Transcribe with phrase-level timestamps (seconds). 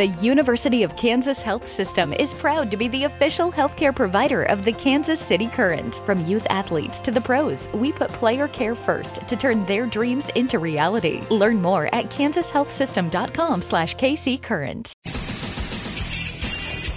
[0.00, 4.64] The University of Kansas Health System is proud to be the official healthcare provider of
[4.64, 5.96] the Kansas City Current.
[6.06, 10.30] From youth athletes to the pros, we put player care first to turn their dreams
[10.30, 11.20] into reality.
[11.28, 14.92] Learn more at kansashealthsystem.com slash kccurrent.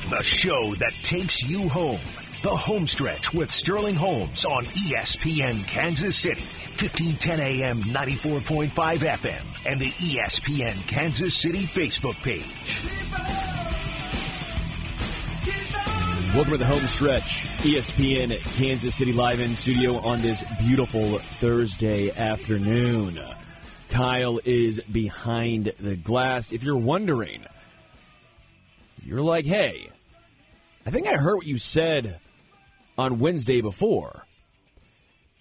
[0.10, 2.00] The show that takes you home.
[2.42, 6.44] The Homestretch with Sterling Holmes on ESPN Kansas City,
[6.74, 12.44] 1510 AM, 94.5 FM, and the ESPN Kansas City Facebook page.
[16.33, 17.47] Welcome to the home stretch.
[17.60, 23.24] ESPN Kansas City live in studio on this beautiful Thursday afternoon.
[23.89, 26.52] Kyle is behind the glass.
[26.52, 27.46] If you're wondering,
[29.04, 29.92] you're like, hey,
[30.88, 32.19] I think I heard what you said
[32.97, 34.25] on Wednesday before.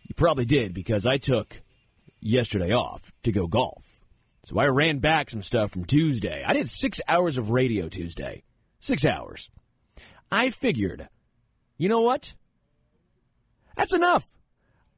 [0.02, 1.62] You probably did because I took
[2.20, 3.84] yesterday off to go golf.
[4.44, 6.42] So I ran back some stuff from Tuesday.
[6.46, 8.42] I did six hours of radio Tuesday.
[8.80, 9.50] Six hours.
[10.30, 11.08] I figured,
[11.78, 12.34] you know what?
[13.76, 14.26] That's enough.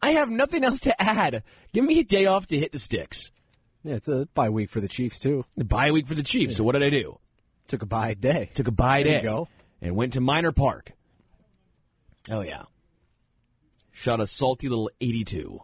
[0.01, 1.43] I have nothing else to add.
[1.73, 3.31] Give me a day off to hit the sticks.
[3.83, 5.45] Yeah, it's a bye week for the Chiefs too.
[5.57, 6.57] The bye week for the Chiefs.
[6.57, 7.19] So what did I do?
[7.69, 8.51] Took a bye day.
[8.55, 9.17] Took a bye There day.
[9.19, 9.49] you go.
[9.83, 10.93] And went to Minor Park.
[12.31, 12.63] Oh yeah.
[13.95, 15.61] Shot a salty little 82.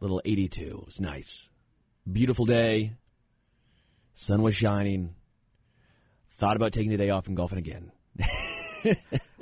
[0.00, 0.62] Little 82.
[0.62, 1.48] It was nice.
[2.10, 2.92] Beautiful day.
[4.14, 5.16] Sun was shining.
[6.38, 7.90] Thought about taking the day off and golfing again.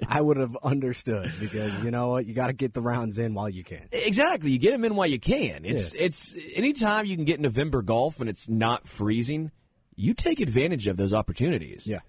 [0.09, 3.35] I would have understood because you know what, you got to get the rounds in
[3.35, 3.87] while you can.
[3.93, 4.51] Exactly.
[4.51, 5.67] You get them in while you can.
[5.67, 9.51] It's it's anytime you can get November golf and it's not freezing,
[9.95, 11.87] you take advantage of those opportunities.
[11.87, 12.01] Yeah,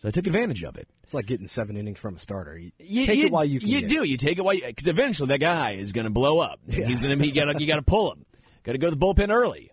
[0.00, 0.88] So I took advantage of it.
[1.02, 2.56] it's like getting seven innings from a starter.
[2.56, 3.68] You, You, take you- it while you can.
[3.68, 4.02] You do.
[4.02, 4.08] it.
[4.08, 6.58] You take it while you because eventually that guy is going to blow up.
[6.68, 6.86] Yeah.
[6.86, 7.26] He's going to.
[7.26, 7.60] You got to.
[7.60, 8.24] You got to pull him.
[8.62, 9.70] Got to go to the bullpen early.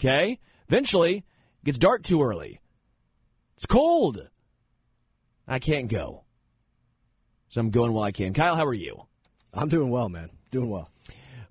[0.00, 0.38] Okay.
[0.68, 2.60] Eventually, it gets dark too early.
[3.56, 4.28] It's cold.
[5.46, 6.24] I can't go.
[7.50, 8.32] So I'm going while I can.
[8.34, 9.02] Kyle, how are you?
[9.54, 10.30] I'm doing well, man.
[10.50, 10.90] Doing well.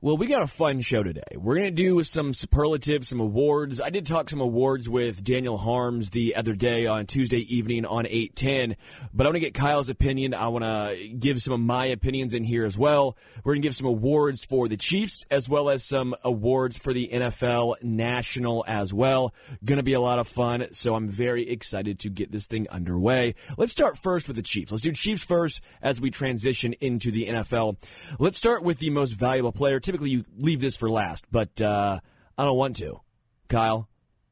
[0.07, 1.35] Well, we got a fun show today.
[1.35, 3.81] We're going to do some superlatives, some awards.
[3.81, 8.07] I did talk some awards with Daniel Harms the other day on Tuesday evening on
[8.07, 8.77] 810,
[9.13, 10.33] but I want to get Kyle's opinion.
[10.33, 13.17] I want to give some of my opinions in here as well.
[13.43, 16.93] We're going to give some awards for the Chiefs as well as some awards for
[16.93, 19.33] the NFL National as well.
[19.65, 22.65] Going to be a lot of fun, so I'm very excited to get this thing
[22.69, 23.35] underway.
[23.57, 24.71] Let's start first with the Chiefs.
[24.71, 27.75] Let's do Chiefs first as we transition into the NFL.
[28.19, 29.81] Let's start with the most valuable player.
[29.81, 31.99] Typically, you leave this for last, but uh,
[32.37, 33.01] I don't want to.
[33.47, 33.87] Kyle,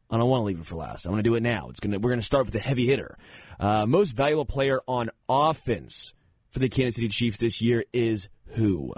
[0.10, 1.06] I don't want to leave it for last.
[1.06, 1.70] I want to do it now.
[1.70, 2.00] It's gonna.
[2.00, 3.18] We're going to start with the heavy hitter.
[3.60, 6.14] Uh, most valuable player on offense
[6.50, 8.94] for the Kansas City Chiefs this year is who?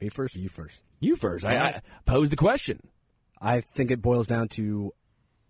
[0.00, 0.82] Me first or you first?
[1.00, 1.44] You first.
[1.44, 2.80] I, I posed the question.
[3.40, 4.92] I think it boils down to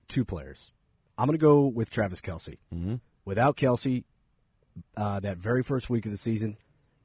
[0.08, 0.72] two players.
[1.18, 2.58] I'm going to go with Travis Kelce.
[2.74, 2.96] Mm-hmm.
[3.24, 4.04] Without Kelce,
[4.96, 6.56] uh, that very first week of the season,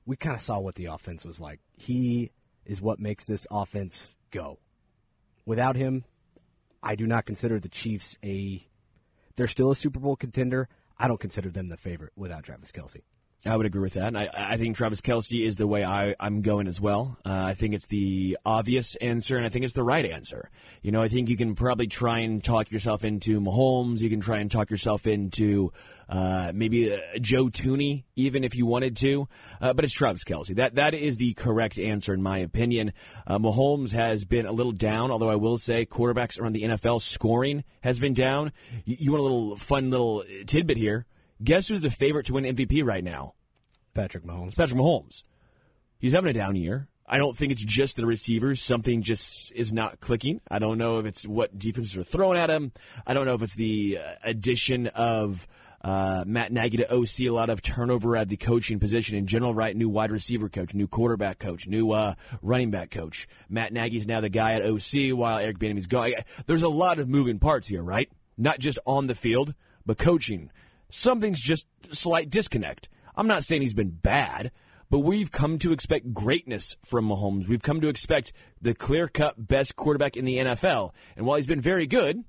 [0.06, 1.60] we kind of saw what the offense was like.
[1.78, 2.32] He
[2.72, 4.58] is what makes this offense go.
[5.46, 6.06] Without him,
[6.82, 8.66] I do not consider the Chiefs a.
[9.36, 10.70] They're still a Super Bowl contender.
[10.98, 13.02] I don't consider them the favorite without Travis Kelce.
[13.44, 14.06] I would agree with that.
[14.06, 17.18] And I, I think Travis Kelce is the way I, I'm going as well.
[17.26, 20.52] Uh, I think it's the obvious answer, and I think it's the right answer.
[20.84, 24.02] You know, I think you can probably try and talk yourself into Mahomes.
[24.02, 25.74] You can try and talk yourself into
[26.08, 29.28] uh, maybe uh, Joe Thuney, even if you wanted to.
[29.60, 30.56] Uh, but it's Travis Kelce.
[30.56, 32.94] That that is the correct answer, in my opinion.
[33.26, 37.02] Uh, Mahomes has been a little down, although I will say quarterbacks around the NFL
[37.02, 38.52] scoring has been down.
[38.86, 41.08] You, you want a little fun little tidbit here?
[41.44, 43.34] Guess who's the favorite to win MVP right now?
[43.94, 44.56] Patrick Mahomes.
[44.56, 45.24] Patrick Mahomes.
[46.00, 46.88] He's having a down year.
[47.08, 48.62] I don't think it's just the receivers.
[48.62, 50.40] Something just is not clicking.
[50.50, 52.72] I don't know if it's what defenses are throwing at him.
[53.06, 55.46] I don't know if it's the uh, addition of
[55.84, 59.54] uh, Matt Nagy to OC, a lot of turnover at the coaching position in general,
[59.54, 59.76] right?
[59.76, 63.28] New wide receiver coach, new quarterback coach, new uh, running back coach.
[63.50, 66.14] Matt Nagy's now the guy at OC while Eric Bieniemy's going.
[66.46, 68.10] There's a lot of moving parts here, right?
[68.38, 69.54] Not just on the field,
[69.86, 70.52] but coaching.
[70.92, 72.90] Something's just slight disconnect.
[73.16, 74.52] I'm not saying he's been bad,
[74.90, 77.48] but we've come to expect greatness from Mahomes.
[77.48, 80.92] We've come to expect the clear cut best quarterback in the NFL.
[81.16, 82.24] And while he's been very good,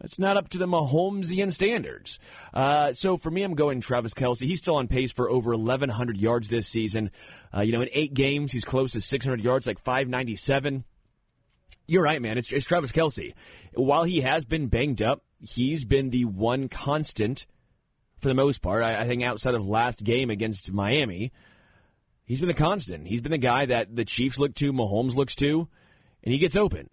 [0.00, 2.18] it's not up to the Mahomesian standards.
[2.52, 4.46] Uh, so for me, I'm going Travis Kelce.
[4.46, 7.10] He's still on pace for over 1,100 yards this season.
[7.54, 10.84] Uh, you know, in eight games, he's close to 600 yards, like 597.
[11.86, 12.38] You're right, man.
[12.38, 13.34] It's, it's Travis Kelce.
[13.74, 17.46] While he has been banged up, he's been the one constant
[18.18, 18.82] for the most part.
[18.82, 21.32] I, I think outside of last game against Miami,
[22.24, 23.06] he's been the constant.
[23.06, 25.68] He's been the guy that the Chiefs look to, Mahomes looks to,
[26.22, 26.88] and he gets open.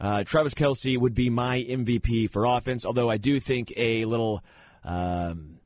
[0.00, 4.44] Uh, Travis Kelce would be my MVP for offense, although I do think a little
[4.84, 5.58] um,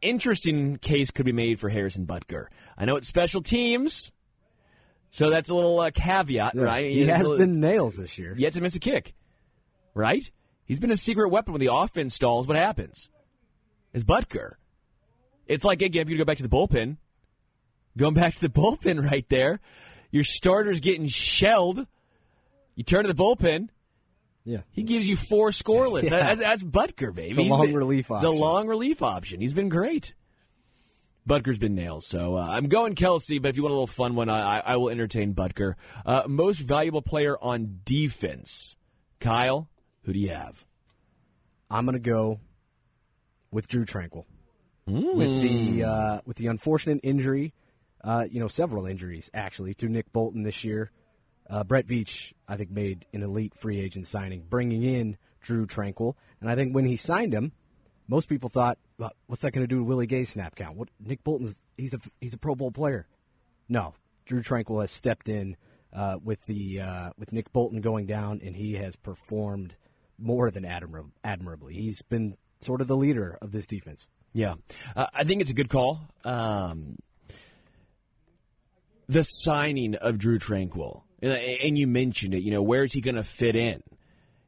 [0.00, 2.46] interesting case could be made for Harrison Butker.
[2.76, 4.12] I know it's special teams,
[5.10, 6.90] so that's a little uh, caveat, Yeah, right?
[6.90, 8.34] He a has little- been nails this year.
[8.36, 9.14] yet to miss a kick,
[9.94, 10.30] right?
[10.68, 12.46] He's been a secret weapon when the offense stalls.
[12.46, 13.08] What happens?
[13.92, 14.52] Is Butker.
[15.46, 16.98] It's like again, if you go back to the bullpen,
[17.96, 19.58] going back to the bullpen right there,
[20.12, 21.86] your starter's getting shelled.
[22.76, 23.70] You turn to the bullpen.
[24.44, 24.58] Yeah.
[24.70, 26.02] He gives you four scoreless.
[26.10, 26.34] Yeah.
[26.34, 27.34] That- that's Butker, baby.
[27.34, 28.38] The He's long been- relief The option.
[28.38, 29.40] long relief option.
[29.40, 30.14] He's been great.
[31.28, 33.40] Butker's been nailed, so uh, I'm going Kelce.
[33.42, 35.74] But if you want a little fun one, I, I will entertain Butker.
[36.06, 38.76] Uh, most valuable player on defense,
[39.20, 39.68] Kyle.
[40.08, 40.64] Who do you have?
[41.70, 42.40] I'm going to go
[43.50, 44.24] with Drew Tranquill.
[44.86, 47.52] With the uh, with the unfortunate injury,
[48.02, 50.92] uh, you know, several injuries actually to Nick Bolton this year.
[51.50, 56.14] Uh, Brett Veach, I think, made an elite free agent signing, bringing in Drew Tranquill.
[56.40, 57.52] And I think when he signed him,
[58.06, 60.88] most people thought, well, "What's that going to do to Willie Gay's snap count?" What
[60.98, 63.06] Nick Bolton's he's a he's a Pro Bowl player.
[63.68, 63.92] No,
[64.24, 65.58] Drew Tranquill has stepped in
[65.92, 69.76] uh, with the uh, with Nick Bolton going down, and he has performed
[70.18, 71.74] more than admir- admirably.
[71.74, 74.08] He's been sort of the leader of this defense.
[74.32, 74.54] Yeah,
[74.94, 76.00] uh, I think it's a good call.
[76.24, 76.96] Um,
[79.08, 82.42] the signing of Drew Tranquill, and- you mentioned it.
[82.42, 83.82] You know, where is he going to fit in?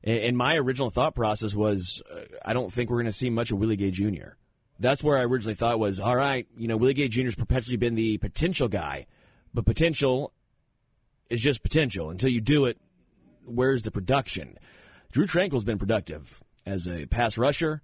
[0.04, 3.30] And and my original thought process was, uh, I don't think we're going to see
[3.30, 4.36] much of Willie Gay Jr.
[4.78, 7.24] That's where I originally thought was, all right, you know, Willie Gay Jr.
[7.24, 9.06] has perpetually been the potential guy,
[9.52, 10.32] but potential
[11.28, 12.08] is just potential.
[12.10, 12.78] Until you do it,
[13.44, 14.58] where's the production?
[15.12, 17.82] Drew Tranquill's been productive as a pass rusher,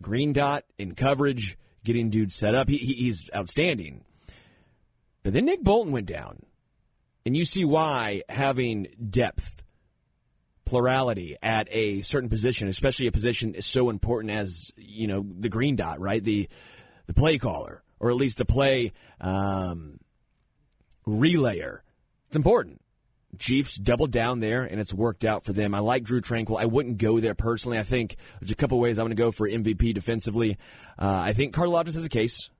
[0.00, 2.68] green dot in coverage, getting dudes set up.
[2.68, 4.04] He, he, he's outstanding.
[5.22, 6.44] But then Nick Bolton went down,
[7.24, 9.62] and you see why having depth,
[10.64, 15.48] plurality at a certain position, especially a position is so important as you know the
[15.48, 16.22] green dot, right?
[16.22, 16.48] The
[17.06, 19.98] the play caller, or at least the play um,
[21.06, 21.80] relayer.
[22.26, 22.80] It's important.
[23.38, 25.74] Chiefs doubled down there, and it's worked out for them.
[25.74, 26.60] I like Drew Tranquill.
[26.60, 27.78] I wouldn't go there personally.
[27.78, 30.58] I think there's a couple ways I'm going to go for MVP defensively.
[30.98, 32.50] Uh, I think Karlaftis has a case.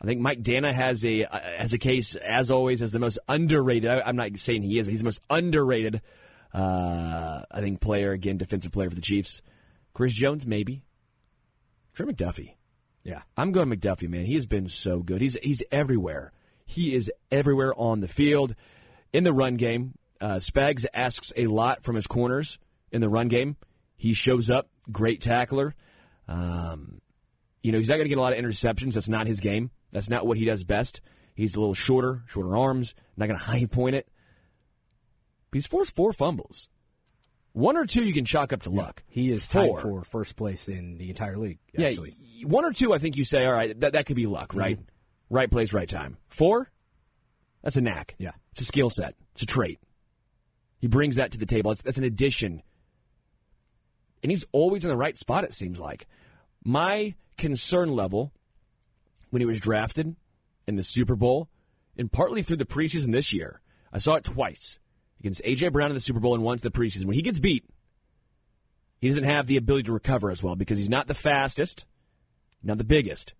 [0.00, 3.18] I think Mike Danna has a uh, has a case as always as the most
[3.28, 3.90] underrated.
[3.90, 6.02] I, I'm not saying he is, but he's the most underrated.
[6.52, 9.42] Uh, I think player again, defensive player for the Chiefs.
[9.94, 10.82] Chris Jones, maybe.
[11.94, 12.54] Trey McDuffie.
[13.04, 13.22] Yeah.
[13.36, 14.26] I'm going McDuffie, man.
[14.26, 15.20] He has been so good.
[15.20, 16.32] He's he's everywhere.
[16.66, 18.54] He is everywhere on the field.
[19.12, 22.58] In the run game, uh, Spags asks a lot from his corners
[22.92, 23.56] in the run game.
[23.96, 25.74] He shows up, great tackler.
[26.28, 27.00] Um,
[27.62, 28.94] you know, he's not going to get a lot of interceptions.
[28.94, 29.70] That's not his game.
[29.92, 31.00] That's not what he does best.
[31.34, 32.94] He's a little shorter, shorter arms.
[33.16, 34.08] Not going to high point it.
[35.50, 36.68] But he's forced four fumbles.
[37.52, 39.02] One or two you can chalk up to luck.
[39.08, 39.80] He is tied Four.
[39.80, 41.58] for first place in the entire league.
[41.72, 44.16] Yeah, Actually, y- one or two, I think you say, all right, that, that could
[44.16, 44.78] be luck, right?
[45.30, 46.18] Right place, right time.
[46.28, 46.70] Four,
[47.62, 48.14] that's a knack.
[48.18, 48.32] Yeah.
[48.52, 49.14] It's a skill set.
[49.32, 49.78] It's a trait.
[50.78, 51.70] He brings that to the table.
[51.70, 52.62] It's, that's an addition.
[54.22, 56.06] And he's always in the right spot, it seems like.
[56.64, 58.32] My concern level
[59.30, 60.16] when he was drafted
[60.66, 61.48] in the Super Bowl,
[61.96, 63.60] and partly through the preseason this year,
[63.92, 64.78] I saw it twice
[65.20, 65.68] against A.J.
[65.68, 67.06] Brown in the Super Bowl and once the preseason.
[67.06, 67.64] When he gets beat,
[69.00, 71.84] he doesn't have the ability to recover as well because he's not the fastest,
[72.62, 73.34] not the biggest.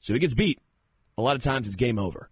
[0.00, 0.60] So he gets beat.
[1.16, 2.30] A lot of times it's game over.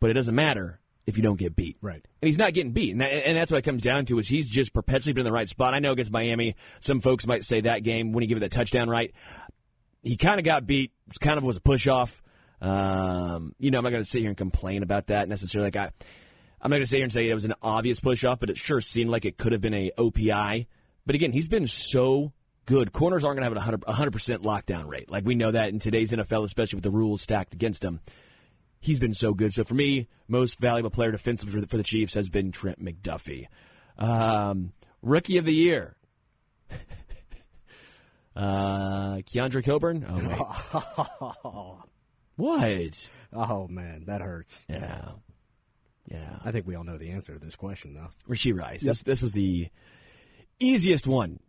[0.00, 1.76] But it doesn't matter if you don't get beat.
[1.80, 2.04] Right.
[2.22, 2.92] And he's not getting beat.
[2.92, 5.30] And, that, and that's what it comes down to is he's just perpetually been in
[5.30, 5.74] the right spot.
[5.74, 8.52] I know against Miami, some folks might say that game when he gave it that
[8.52, 9.12] touchdown right.
[10.02, 10.92] He kind of got beat.
[11.08, 12.22] It kind of was a push off.
[12.60, 15.66] Um, you know, I'm not going to sit here and complain about that necessarily.
[15.66, 15.90] Like I,
[16.60, 18.48] I'm not going to sit here and say it was an obvious push off, but
[18.48, 20.66] it sure seemed like it could have been a OPI.
[21.04, 22.32] But again, he's been so
[22.64, 22.92] good.
[22.92, 25.10] Corners aren't going to have a 100 percent lockdown rate.
[25.10, 28.00] Like we know that in today's NFL, especially with the rules stacked against him.
[28.84, 29.54] He's been so good.
[29.54, 32.84] So for me, most valuable player defensively for the, for the Chiefs has been Trent
[32.84, 33.46] McDuffie.
[33.96, 35.96] Um, rookie of the year.
[38.36, 40.04] uh, Keondre Coburn.
[40.06, 41.82] Oh
[42.36, 43.08] what?
[43.32, 44.66] oh man, that hurts.
[44.68, 45.12] Yeah.
[46.06, 46.36] Yeah.
[46.44, 48.10] I think we all know the answer to this question, though.
[48.28, 48.82] Rashee Rice.
[48.82, 49.70] This, this was the
[50.60, 51.40] easiest one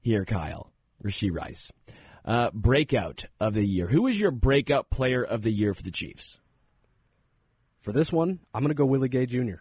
[0.00, 0.72] here, Kyle.
[1.00, 1.70] Rashee Rice.
[2.24, 3.86] Uh, breakout of the year.
[3.86, 6.40] Who is your breakout player of the year for the Chiefs?
[7.80, 9.56] For this one, I'm going to go Willie Gay Jr.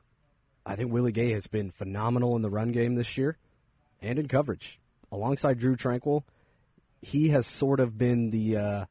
[0.65, 3.37] I think Willie Gay has been phenomenal in the run game this year
[4.01, 4.79] and in coverage.
[5.11, 6.23] Alongside Drew Tranquill,
[7.01, 8.85] he has sort of been the uh,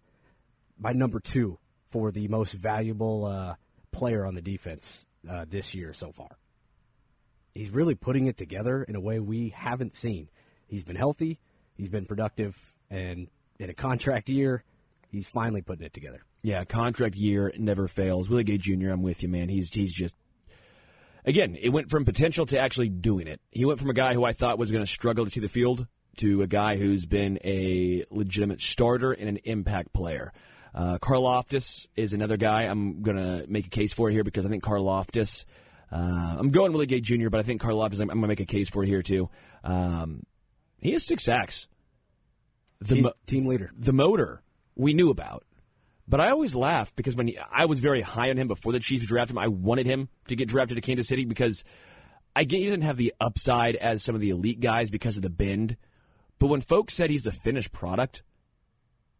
[0.79, 3.55] my number two for the most valuable uh,
[3.91, 6.37] player on the defense uh, this year so far.
[7.55, 10.29] he's really putting it together in a way we haven't seen.
[10.67, 11.39] He's been healthy,
[11.77, 12.57] he's been productive,
[12.91, 13.29] and
[13.59, 14.65] in a contract year,
[15.11, 16.25] he's finally putting it together.
[16.45, 18.29] Yeah, contract year never fails.
[18.29, 19.49] Willie Gay Jr., I'm with you, man.
[19.49, 20.15] He's he's just
[21.25, 23.41] again, it went from potential to actually doing it.
[23.51, 25.49] He went from a guy who I thought was going to struggle to see the
[25.49, 25.87] field
[26.19, 30.35] to a guy who's been a legitimate starter and an impact player.
[30.75, 34.51] Uh, Karlaftis is another guy I'm going to make a case for here because I
[34.51, 35.47] think Karlaftis.
[35.91, 38.01] Uh, I'm going Willie Gay Jr., but I think Karlaftis.
[38.01, 39.31] I'm, I'm going to make a case for here too.
[39.63, 40.25] Um,
[40.83, 41.69] he has six sacks.
[42.81, 43.71] The team, mo- team leader.
[43.79, 44.43] The motor
[44.77, 45.45] we knew about.
[46.07, 48.81] But I always laugh because when he, I was very high on him before the
[48.81, 51.65] Chiefs drafted him, I wanted him to get drafted to Kansas City because
[52.37, 55.23] I get he doesn't have the upside as some of the elite guys because of
[55.23, 55.77] the bend.
[56.39, 58.23] But when folks said he's a finished product,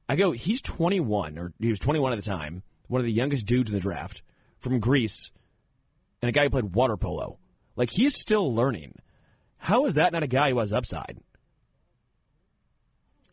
[0.09, 3.47] I go, he's 21, or he was 21 at the time, one of the youngest
[3.47, 4.23] dudes in the draft
[4.59, 5.31] from Greece,
[6.21, 7.39] and a guy who played water polo.
[7.77, 8.97] Like, he's still learning.
[9.57, 11.19] How is that not a guy who has upside?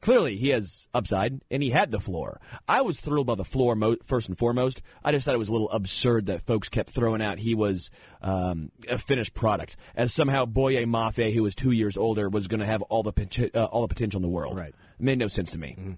[0.01, 2.41] Clearly, he has upside, and he had the floor.
[2.67, 4.81] I was thrilled by the floor mo- first and foremost.
[5.03, 7.91] I just thought it was a little absurd that folks kept throwing out he was
[8.23, 12.61] um, a finished product, as somehow Boye Mafe, who was two years older, was going
[12.61, 14.57] to have all the pot- uh, all the potential in the world.
[14.57, 15.75] Right, it made no sense to me.
[15.79, 15.93] Mm-hmm.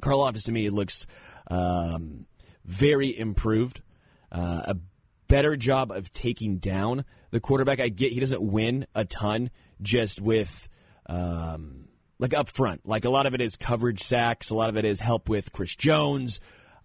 [0.00, 1.06] Karlaftis to me looks
[1.50, 2.24] um,
[2.64, 3.82] very improved,
[4.32, 4.76] uh, a
[5.28, 7.80] better job of taking down the quarterback.
[7.80, 9.50] I get he doesn't win a ton
[9.82, 10.70] just with.
[11.04, 11.88] Um,
[12.20, 12.86] like up front.
[12.86, 15.52] Like a lot of it is coverage sacks, a lot of it is help with
[15.52, 16.38] Chris Jones.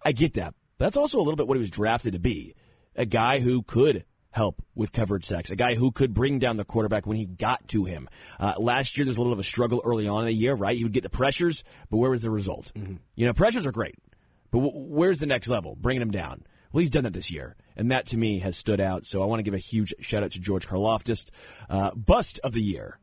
[0.04, 0.54] I get that.
[0.78, 2.54] But that's also a little bit what he was drafted to be.
[2.96, 6.64] A guy who could help with coverage sacks, a guy who could bring down the
[6.64, 8.08] quarterback when he got to him.
[8.40, 10.76] Uh, last year, there's a little of a struggle early on in the year, right?
[10.76, 12.72] He would get the pressures, but where was the result?
[12.74, 12.96] Mm-hmm.
[13.14, 13.96] You know, pressures are great,
[14.50, 15.76] but w- where's the next level?
[15.76, 16.44] Bringing him down.
[16.72, 19.06] Well, he's done that this year, and that to me has stood out.
[19.06, 21.30] So I want to give a huge shout out to George Karlaftis,
[21.70, 22.98] uh, bust of the year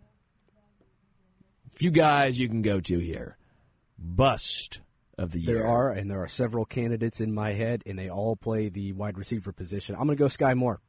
[1.74, 3.38] few guys you can go to here.
[3.98, 4.82] Bust
[5.18, 5.56] of the year.
[5.56, 8.94] There are, and there are several candidates in my head, and they all play the
[8.94, 9.96] wide receiver position.
[9.96, 10.82] I'm going to go Sky Moore.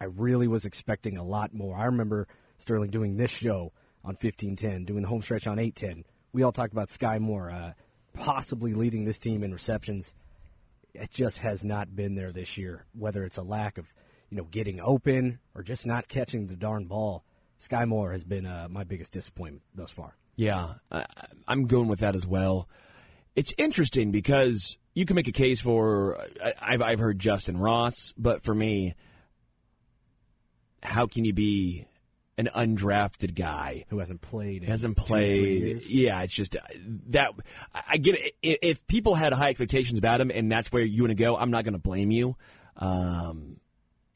[0.00, 1.76] I really was expecting a lot more.
[1.76, 2.26] I remember
[2.58, 3.72] Sterling doing this show
[4.04, 6.04] on 1510, doing the home stretch on 810.
[6.32, 7.72] We all talked about Sky Moore uh,
[8.14, 10.12] possibly leading this team in receptions.
[10.94, 13.92] It just has not been there this year, whether it's a lack of
[14.28, 17.24] you know getting open or just not catching the darn ball.
[17.62, 20.16] Sky Moore has been uh, my biggest disappointment thus far.
[20.34, 21.06] Yeah, I,
[21.46, 22.68] I'm going with that as well.
[23.36, 26.18] It's interesting because you can make a case for
[26.60, 28.94] I, have I've heard Justyn Ross, but for me,
[30.82, 31.86] how can you be
[32.36, 36.60] an undrafted guy who hasn't played hasn't played yeah it's just uh,
[37.08, 37.30] that
[37.74, 41.10] i get it if people had high expectations about him and that's where you want
[41.10, 42.34] to go i'm not going to blame you
[42.78, 43.58] um,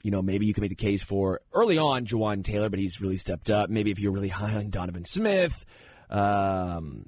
[0.06, 3.00] you know, maybe you can make the case for early on Jawaan Taylor, but he's
[3.00, 3.70] really stepped up.
[3.70, 5.64] Maybe if you're really high on Donovan Smith.
[6.08, 7.06] Um,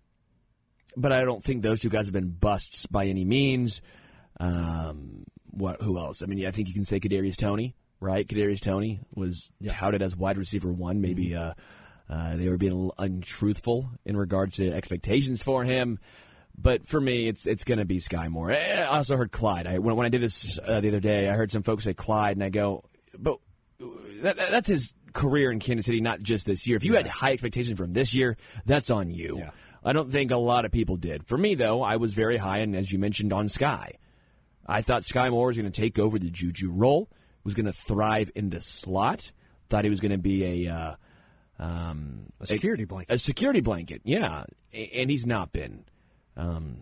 [0.97, 3.83] but I don't think those two guys have been busts by any means.
[4.41, 5.81] Um, what?
[5.81, 6.25] Who else?
[6.25, 8.27] I mean, I think you can say Kadarius Toney, right?
[8.27, 9.75] Kadarius Toney was yeah.
[9.75, 11.01] touted as wide receiver one.
[11.01, 12.13] Maybe mm-hmm.
[12.13, 16.01] uh, uh, they were being a little untruthful in regards to expectations for him.
[16.61, 18.53] But for me, it's it's going to be Sky Moore.
[18.53, 19.67] I also heard Clyde.
[19.67, 21.95] I, when, when I did this uh, the other day, I heard some folks say
[21.95, 22.85] Clyde, and I go,
[23.17, 23.39] but
[24.23, 26.77] that, that's his career in Kansas City, not just this year.
[26.77, 26.99] If you yeah.
[26.99, 28.37] had high expectations from this year,
[28.67, 29.39] that's on you.
[29.39, 29.51] Yeah.
[29.85, 31.29] I don't think a lot of people did.
[31.29, 33.95] For me, though, I was very high, and as you mentioned, on Sky.
[34.67, 37.09] I thought Sky Moore was going to take over the Juju role,
[37.45, 39.31] was going to thrive in the slot,
[39.71, 40.75] thought he was going to be a.
[40.75, 40.95] Uh,
[41.61, 43.15] um, a security a, blanket.
[43.15, 44.45] A security blanket, yeah.
[44.73, 45.85] And he's not been.
[46.39, 46.79] Um,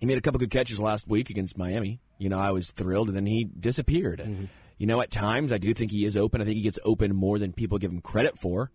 [0.00, 2.00] he made a couple good catches last week against Miami.
[2.18, 4.20] You know, I was thrilled, and then he disappeared.
[4.20, 4.44] Mm-hmm.
[4.76, 6.40] You know, at times I do think he is open.
[6.40, 8.70] I think he gets open more than people give him credit for.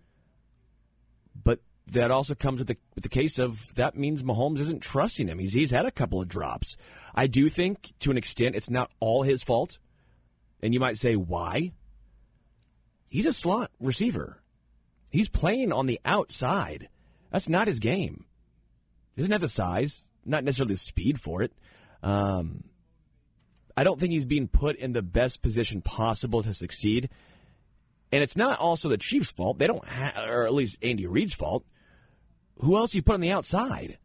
[1.43, 1.59] But
[1.91, 5.39] that also comes with the, with the case of that means Mahomes isn't trusting him.
[5.39, 6.77] He's, he's had a couple of drops.
[7.13, 9.77] I do think, to an extent, it's not all his fault.
[10.61, 11.73] And you might say, why?
[13.09, 14.41] He's a slot receiver.
[15.11, 16.89] He's playing on the outside.
[17.31, 18.25] That's not his game
[19.19, 21.51] doesn't have the size, not necessarily the speed for it.
[22.01, 22.63] Um,
[23.75, 27.09] I don't think he's being put in the best position possible to succeed.
[28.11, 29.59] And it's not also the Chiefs' fault.
[29.59, 31.63] They don't have, or at least Andy Reid's fault.
[32.59, 33.97] Who else you put on the outside?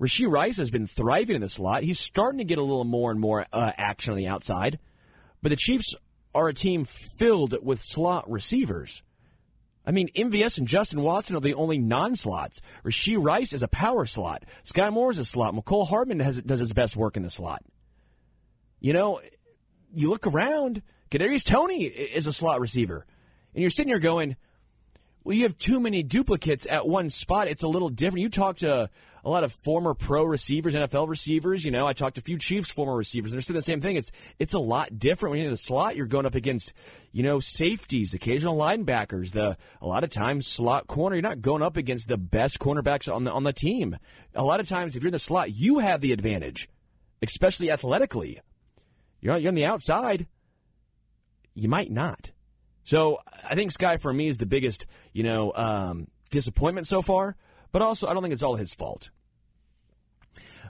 [0.00, 1.82] Rashee Rice has been thriving in the slot.
[1.82, 4.78] He's starting to get a little more and more uh, action on the outside.
[5.42, 5.94] But the Chiefs
[6.34, 9.02] are a team filled with slot receivers.
[9.86, 12.60] I mean, MVS and Justin Watson are the only non-slots.
[12.84, 14.44] Rashee Rice is a power slot.
[14.62, 15.54] Sky Moore is a slot.
[15.54, 17.64] Mecole Hardman has, does his best work in the slot.
[18.78, 19.20] You know,
[19.92, 20.82] you look around.
[21.10, 23.06] Kadarius Toney is a slot receiver.
[23.54, 24.36] And you're sitting here going,
[25.24, 27.48] well, you have too many duplicates at one spot.
[27.48, 28.22] It's a little different.
[28.22, 28.90] You talk to
[29.24, 31.64] a lot of former pro receivers, NFL receivers.
[31.64, 33.30] You know, I talked to a few Chiefs former receivers.
[33.30, 33.96] And they're saying the same thing.
[33.96, 35.96] It's it's a lot different when you're in the slot.
[35.96, 36.72] You're going up against,
[37.12, 39.32] you know, safeties, occasional linebackers.
[39.32, 41.16] The a lot of times slot corner.
[41.16, 43.96] You're not going up against the best cornerbacks on the on the team.
[44.34, 46.68] A lot of times, if you're in the slot, you have the advantage,
[47.22, 48.40] especially athletically.
[49.20, 50.26] You're on, you're on the outside.
[51.54, 52.32] You might not.
[52.84, 57.36] So I think Sky for me is the biggest, you know, um, disappointment so far.
[57.72, 59.10] But also, I don't think it's all his fault.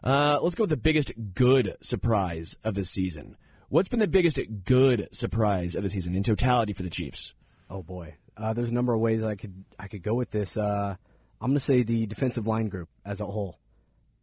[0.02, 3.36] Uh, let's go with the biggest good surprise of the season.
[3.68, 7.34] What's been the biggest good surprise of the season in totality for the Chiefs?
[7.68, 10.56] Oh boy, uh, there's a number of ways I could I could go with this.
[10.56, 10.96] Uh,
[11.40, 13.58] I'm going to say the defensive line group as a whole.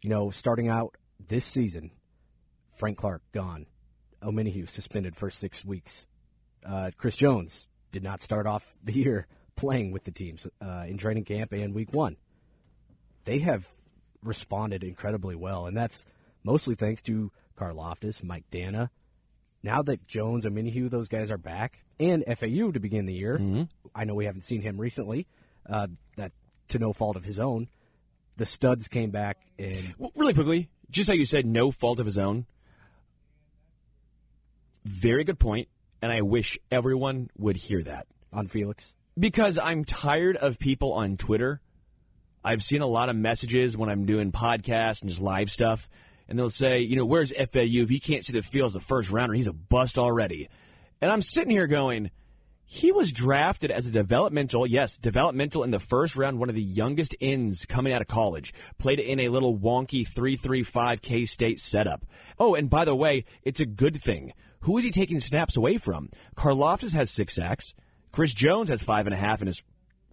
[0.01, 1.91] You know, starting out this season,
[2.75, 3.67] Frank Clark gone,
[4.21, 6.07] Omenihu suspended for six weeks.
[6.65, 10.97] Uh, Chris Jones did not start off the year playing with the teams uh, in
[10.97, 12.17] training camp and week one.
[13.27, 13.67] They have
[14.23, 16.05] responded incredibly well, and that's
[16.45, 17.29] mostly thanks to
[17.59, 18.89] Karlaftis, Mike Danna.
[19.61, 23.37] Now that Jones and Minihu, those guys are back, and FAU to begin the year.
[23.37, 23.63] Mm-hmm.
[23.93, 25.27] I know we haven't seen him recently.
[25.69, 26.31] Uh, that
[26.69, 27.67] to no fault of his own.
[28.37, 32.05] The studs came back and well, really quickly, just how you said, no fault of
[32.05, 32.45] his own.
[34.85, 35.67] Very good point,
[36.01, 41.17] and I wish everyone would hear that on Felix because I'm tired of people on
[41.17, 41.59] Twitter.
[42.47, 45.89] I've seen a lot of messages when I'm doing podcasts and just live stuff,
[46.29, 47.81] and they'll say, you know, where's FAU?
[47.83, 50.47] If he can't see the field as a first rounder, he's a bust already.
[51.01, 52.09] And I'm sitting here going,
[52.63, 56.63] he was drafted as a developmental, yes, developmental in the first round, one of the
[56.63, 58.53] youngest ends coming out of college.
[58.77, 62.05] Played in a little wonky 335 K State setup.
[62.39, 64.31] Oh, and by the way, it's a good thing.
[64.61, 66.11] Who is he taking snaps away from?
[66.37, 67.75] Karlaftis has six sacks.
[68.13, 69.61] Chris Jones has five and a half in his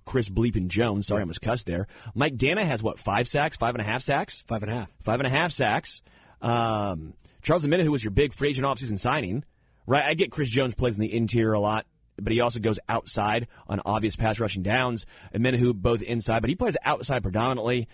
[0.05, 1.07] Chris Bleeping Jones.
[1.07, 1.87] Sorry, I almost cussed there.
[2.15, 4.43] Mike Danna has what, five sacks, five and a half sacks?
[4.47, 4.91] Five and a half.
[5.03, 6.03] Five and a half sacks.
[6.43, 9.45] Um, Charles Omenihu was your big free agent offseason signing,
[9.87, 10.05] right?
[10.05, 13.49] I get Chris Jones plays in the interior a lot, but he also goes outside
[13.67, 15.07] on obvious pass rushing downs.
[15.35, 17.89] Omenihu both inside, but he plays outside predominantly.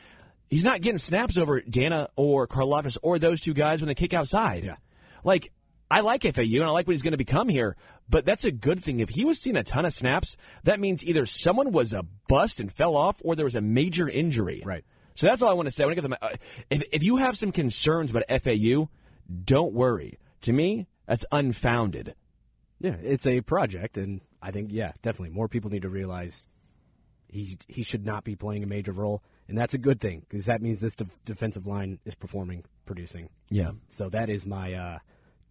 [0.49, 4.13] He's not getting snaps over Danna or Karlaftis or those two guys when they kick
[4.13, 4.65] outside.
[4.65, 4.77] Yeah.
[5.23, 5.53] Like,
[5.91, 7.77] I like FAU and I like what he's going to become here,
[8.09, 9.01] but that's a good thing.
[9.01, 12.61] If he was seeing a ton of snaps, that means either someone was a bust
[12.61, 14.63] and fell off or there was a major injury.
[14.65, 14.85] Right.
[15.15, 15.83] So that's all I want to say.
[15.83, 16.19] I want to give them.
[16.23, 16.37] Uh,
[16.71, 18.89] if if you have some concerns about FAU,
[19.45, 20.19] don't worry.
[20.43, 22.15] To me, that's unfounded.
[22.79, 26.47] Yeah, it's a project, and I think yeah, definitely more people need to realize
[27.29, 30.47] he he should not be playing a major role, and that's a good thing because
[30.47, 33.29] that means this defensive line is performing, producing.
[33.51, 33.73] Yeah.
[33.91, 34.73] So that is my.
[34.73, 34.99] Uh,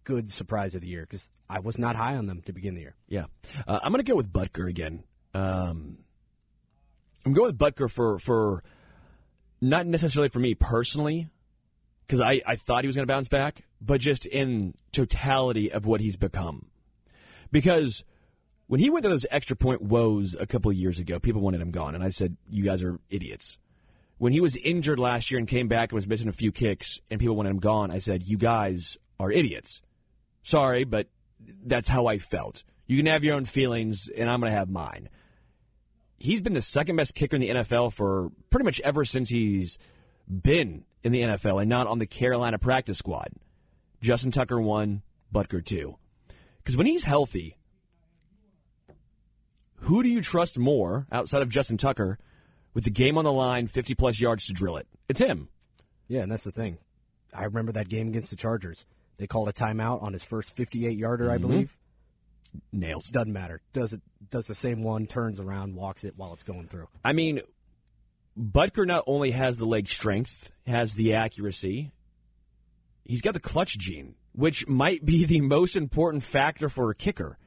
[0.04, 2.80] good surprise of the year because I was not high on them to begin the
[2.82, 2.94] year.
[3.08, 3.26] Yeah,
[3.66, 5.04] uh, I'm going to go with Butker again.
[5.34, 5.98] Um,
[7.24, 8.62] I'm going with Butker for for
[9.60, 11.28] not necessarily for me personally
[12.06, 15.86] because I, I thought he was going to bounce back, but just in totality of
[15.86, 16.66] what he's become.
[17.52, 18.04] Because
[18.66, 21.60] when he went to those extra point woes a couple of years ago, people wanted
[21.60, 23.58] him gone, and I said, "You guys are idiots."
[24.18, 27.00] When he was injured last year and came back and was missing a few kicks,
[27.10, 29.82] and people wanted him gone, I said, "You guys are idiots."
[30.42, 31.08] Sorry, but
[31.64, 32.64] that's how I felt.
[32.86, 35.08] You can have your own feelings, and I'm going to have mine.
[36.18, 39.78] He's been the second best kicker in the NFL for pretty much ever since he's
[40.28, 43.28] been in the NFL and not on the Carolina practice squad.
[44.02, 45.96] Justin Tucker one, Butker two.
[46.58, 47.56] Because when he's healthy,
[49.76, 52.18] who do you trust more outside of Justin Tucker
[52.74, 54.86] with the game on the line, 50 plus yards to drill it?
[55.08, 55.48] It's him.
[56.08, 56.78] Yeah, and that's the thing.
[57.32, 58.84] I remember that game against the Chargers.
[59.20, 61.34] They called a timeout on his first 58 yarder, mm-hmm.
[61.34, 61.76] I believe.
[62.72, 63.06] Nails.
[63.08, 63.60] Doesn't matter.
[63.72, 64.00] Does it?
[64.30, 65.06] Does the same one?
[65.06, 66.88] Turns around, walks it while it's going through.
[67.04, 67.40] I mean,
[68.36, 71.92] Butker not only has the leg strength, has the accuracy.
[73.04, 77.38] He's got the clutch gene, which might be the most important factor for a kicker.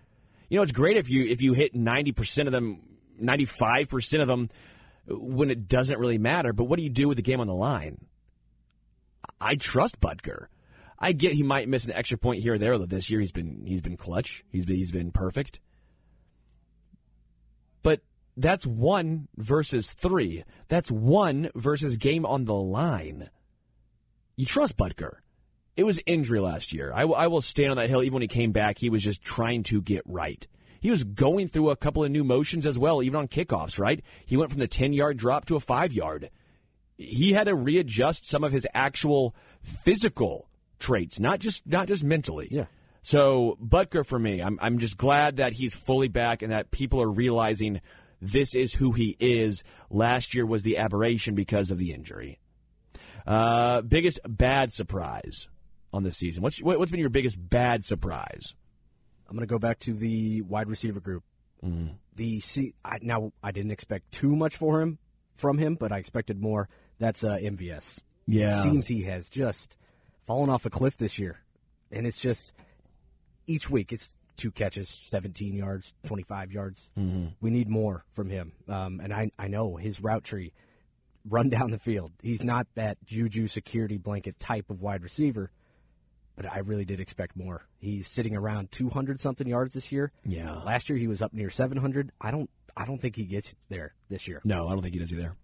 [0.50, 2.82] You know, it's great if you if you hit ninety percent of them,
[3.20, 4.50] ninety five percent of them,
[5.08, 6.54] when it doesn't really matter.
[6.54, 8.06] But what do you do with the game on the line?
[9.42, 10.48] I trust Butker.
[11.04, 13.34] I get he might miss an extra point here or there, though this year he's
[13.34, 14.46] been he's been clutch.
[14.50, 15.60] He's been, he's been perfect.
[17.82, 18.00] But
[18.38, 20.46] that's one versus three.
[20.70, 23.30] That's one versus game on the line.
[24.38, 25.16] You trust Butker.
[25.76, 26.94] It was injury last year.
[26.94, 28.02] I will stand on that hill.
[28.02, 30.48] Even when he came back, he was just trying to get right.
[30.80, 34.02] He was going through a couple of new motions as well, even on kickoffs, right?
[34.26, 36.30] He went from the 10 yard drop to a five yard.
[36.98, 40.48] He had to readjust some of his actual physical
[40.80, 42.48] traits, not just not just mentally.
[42.52, 42.66] Yeah.
[43.02, 47.02] So Butker for me, I'm I'm just glad that he's fully back and that people
[47.02, 47.82] are realizing
[48.22, 49.64] this is who he is.
[49.90, 52.40] Last year was the aberration because of the injury.
[53.28, 55.48] Uh, biggest bad surprise
[55.92, 56.42] on the season.
[56.42, 58.56] What's what's been your biggest bad surprise?
[59.28, 61.24] I'm going to go back to the wide receiver group.
[61.64, 61.96] Mm.
[62.16, 65.00] The C, I, now I didn't expect too much for him
[65.34, 66.70] from him, but I expected more.
[67.00, 68.00] That's uh, MVS.
[68.28, 69.76] Yeah, it seems he has just
[70.26, 71.40] fallen off a cliff this year,
[71.92, 72.54] and it's just
[73.48, 76.90] each week it's two catches, 17 yards, 25 yards.
[76.98, 77.28] Mm-hmm.
[77.42, 78.54] We need more from him.
[78.68, 80.54] Um, and I, I know his route tree,
[81.28, 82.12] run down the field.
[82.22, 85.52] He's not that juju security blanket type of wide receiver,
[86.36, 87.68] but I really did expect more.
[87.80, 90.12] He's sitting around 200 something yards this year.
[90.26, 90.56] Yeah.
[90.64, 92.12] Last year he was up near 700.
[92.20, 94.42] I don't I don't think he gets there this year.
[94.44, 95.36] No, I don't think he does either.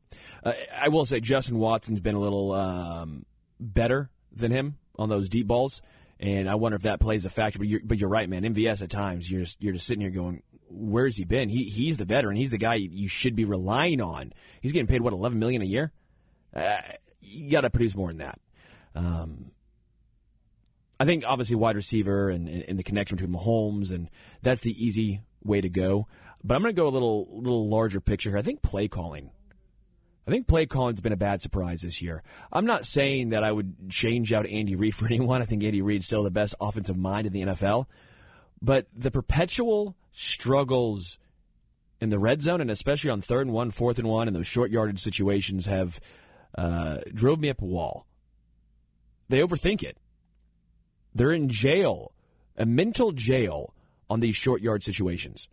[0.44, 3.26] Uh, I will say Justin Watson's been a little um,
[3.60, 5.82] better than him on those deep balls.
[6.20, 7.60] And I wonder if that plays a factor.
[7.60, 8.44] But you're, but you're right, man.
[8.44, 11.50] MVS at times you're just you're just sitting here going, where's he been?
[11.50, 12.36] He he's the veteran.
[12.36, 14.34] He's the guy you should be relying on.
[14.62, 15.92] He's getting paid what 11 million a year.
[16.54, 16.78] Uh,
[17.22, 18.40] you got to produce more than that.
[18.96, 19.52] Um,
[21.00, 24.10] I think obviously wide receiver and, and, the connection between Mahomes and
[24.42, 26.08] that's the easy way to go.
[26.44, 28.40] But I'm going to go a little little larger picture here.
[28.40, 29.32] I think play calling
[30.28, 32.22] I think play calling's been a bad surprise this year.
[32.52, 35.42] I'm not saying that I would change out Andy Reid for anyone.
[35.42, 37.88] I think Andy Reid's still the best offensive mind in the NFL.
[38.62, 41.18] But the perpetual struggles
[42.02, 44.48] in the red zone, and especially on third and one, fourth and one, and those
[44.48, 46.00] short yardage situations, have
[46.58, 48.06] uh, drove me up a wall.
[49.30, 49.98] They overthink it.
[51.14, 52.14] They're in jail,
[52.58, 53.74] a mental jail
[54.10, 55.48] on these short yard situations.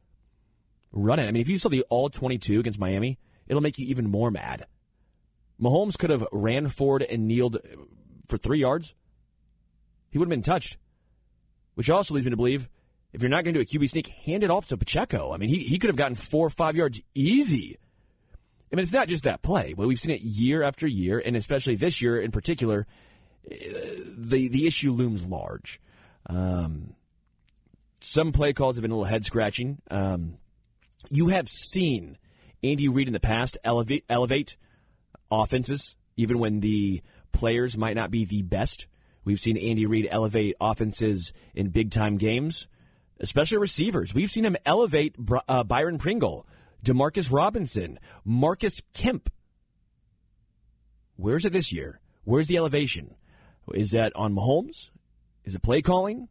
[0.93, 1.27] Run it.
[1.27, 4.31] I mean, if you saw the all 22 against Miami, it'll make you even more
[4.31, 4.67] mad.
[5.61, 7.59] Mahomes could have ran forward and kneeled
[8.29, 8.95] for three yards.
[10.11, 10.77] He would have been touched.
[11.75, 12.69] Which also leads me to believe
[13.13, 15.33] if you're not going to do a QB sneak, hand it off to Pacheco.
[15.33, 17.79] I mean, he, he could have gotten four or five yards easy.
[18.73, 21.37] I mean, it's not just that play, but we've seen it year after year, and
[21.37, 22.87] especially this year in particular,
[23.49, 25.81] the the issue looms large.
[26.27, 26.95] Um,
[28.01, 29.79] some play calls have been a little head scratching.
[29.91, 30.39] Um,
[31.11, 32.19] you have seen
[32.63, 34.57] Andy Reid in the past elevate, elevate
[35.31, 38.87] offenses, even when the players might not be the best.
[39.25, 42.69] We've seen Andy Reid elevate offenses in big time games,
[43.21, 44.15] especially receivers.
[44.15, 45.17] We've seen him elevate
[45.49, 46.47] uh, Byron Pringle,
[46.85, 49.31] Demarcus Robinson, Marcus Kemp.
[51.17, 52.01] Where's it this year?
[52.25, 53.17] Where's the elevation?
[53.75, 54.91] Is that on Mahomes?
[55.45, 56.29] Is it play calling?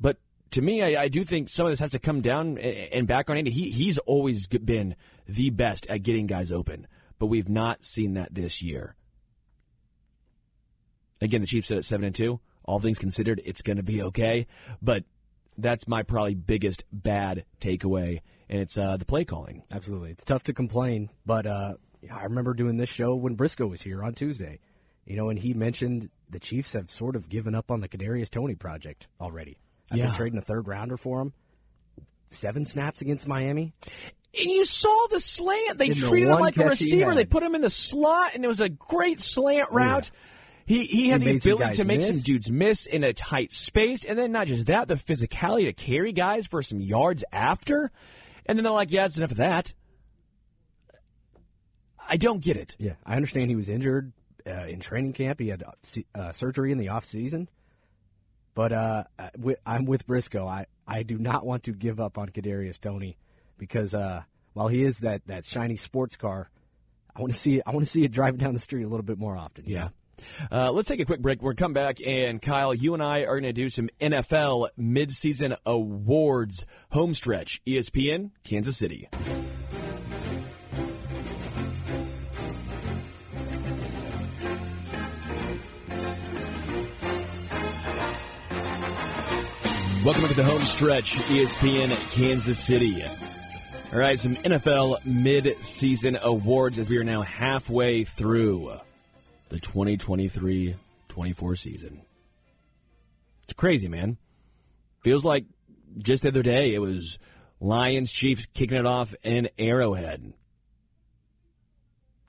[0.00, 0.18] But
[0.52, 3.28] to me, I, I, do think some of this has to come down and back
[3.30, 3.50] on Andy.
[3.50, 4.96] He he's always been
[5.30, 6.86] the best at getting guys open,
[7.18, 8.96] but we've not seen that this year.
[11.20, 12.40] Again, the Chiefs said at seven and two.
[12.64, 14.46] All things considered, it's going to be okay.
[14.80, 15.04] But
[15.56, 19.62] that's my probably biggest bad takeaway, and it's uh, the play calling.
[19.70, 21.74] Absolutely, it's tough to complain, but uh,
[22.12, 24.60] I remember doing this show when Briscoe was here on Tuesday.
[25.06, 28.30] You know, and he mentioned the Chiefs have sort of given up on the Kadarius
[28.30, 29.58] Toney project already
[29.90, 30.12] after yeah.
[30.12, 31.32] trading a third rounder for him.
[32.28, 33.72] Seven snaps against Miami.
[34.38, 35.78] And you saw the slant.
[35.78, 37.14] They in treated the him like a receiver.
[37.14, 40.10] They put him in the slot, and it was a great slant route.
[40.12, 40.20] Yeah.
[40.66, 42.08] He, he had he the ability to make miss.
[42.08, 45.72] some dudes miss in a tight space, and then not just that, the physicality to
[45.72, 47.90] carry guys for some yards after.
[48.46, 49.74] And then they're like, yeah, it's enough of that.
[52.08, 52.76] I don't get it.
[52.78, 54.12] Yeah, I understand he was injured
[54.46, 55.40] uh, in training camp.
[55.40, 55.72] He had uh,
[56.14, 57.48] uh surgery in the off season.
[58.54, 59.04] But uh,
[59.64, 60.46] I'm with Briscoe.
[60.46, 63.16] I, I do not want to give up on Kadarius Toney
[63.60, 64.22] because uh,
[64.54, 66.50] while he is that, that shiny sports car,
[67.14, 69.04] I want to see I want to see it driving down the street a little
[69.04, 69.64] bit more often.
[69.68, 69.90] Yeah.
[70.50, 71.40] Uh, let's take a quick break.
[71.40, 75.56] We're come back, and Kyle, you and I are going to do some NFL midseason
[75.64, 77.62] awards home stretch.
[77.66, 79.08] ESPN, Kansas City.
[90.02, 93.04] Welcome to the home stretch, ESPN Kansas City.
[93.92, 98.78] All right, some NFL mid-season awards as we are now halfway through
[99.48, 102.02] the 2023-24 season.
[103.44, 104.16] It's crazy, man.
[105.02, 105.44] Feels like
[105.98, 107.18] just the other day it was
[107.58, 110.34] Lions Chiefs kicking it off in Arrowhead.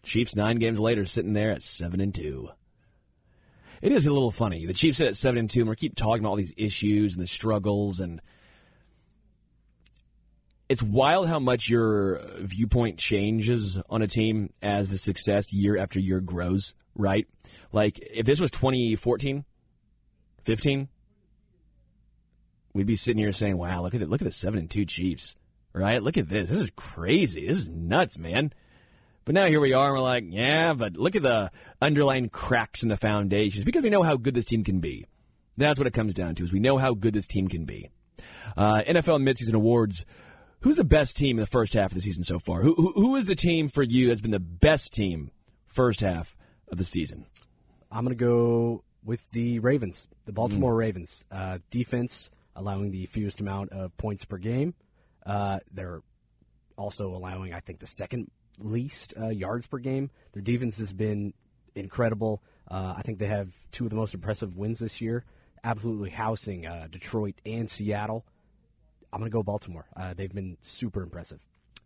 [0.01, 2.49] Chiefs nine games later sitting there at seven and two
[3.81, 4.65] it is a little funny.
[4.65, 7.15] The Chiefs sit at seven and two, and we keep talking about all these issues
[7.15, 8.21] and the struggles, and
[10.71, 15.99] it's wild how much your viewpoint changes on a team as the success year after
[15.99, 16.73] year grows.
[16.95, 17.27] Right?
[17.73, 19.43] Like if this was 2014,
[20.43, 20.87] 15,
[22.73, 24.09] we'd be sitting here saying, "Wow, look at it!
[24.09, 25.35] Look at the seven and two Chiefs,
[25.73, 26.01] right?
[26.01, 26.49] Look at this.
[26.49, 27.47] This is crazy.
[27.47, 28.53] This is nuts, man."
[29.25, 32.81] But now here we are, and we're like, "Yeah, but look at the underlying cracks
[32.81, 35.05] in the foundations because we know how good this team can be."
[35.57, 37.89] That's what it comes down to: is we know how good this team can be.
[38.55, 40.05] Uh, NFL midseason awards.
[40.61, 42.61] Who's the best team in the first half of the season so far?
[42.61, 45.31] Who, who, who is the team for you that's been the best team
[45.65, 46.35] first half
[46.71, 47.25] of the season?
[47.91, 50.77] I'm going to go with the Ravens, the Baltimore mm.
[50.77, 51.25] Ravens.
[51.31, 54.75] Uh, defense allowing the fewest amount of points per game.
[55.25, 56.01] Uh, they're
[56.77, 60.11] also allowing, I think, the second least uh, yards per game.
[60.33, 61.33] Their defense has been
[61.73, 62.43] incredible.
[62.69, 65.25] Uh, I think they have two of the most impressive wins this year,
[65.63, 68.25] absolutely housing uh, Detroit and Seattle.
[69.13, 69.85] I'm going to go Baltimore.
[69.95, 71.39] Uh, they've been super impressive.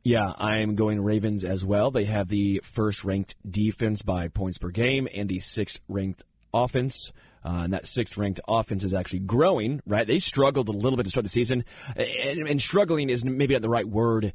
[0.03, 1.89] Yeah, I'm going Ravens as well.
[1.89, 7.11] They have the first ranked defense by points per game and the sixth ranked offense.
[7.43, 10.05] Uh, and that sixth ranked offense is actually growing, right?
[10.05, 11.65] They struggled a little bit to start the season.
[11.95, 14.33] And, and struggling is maybe not the right word.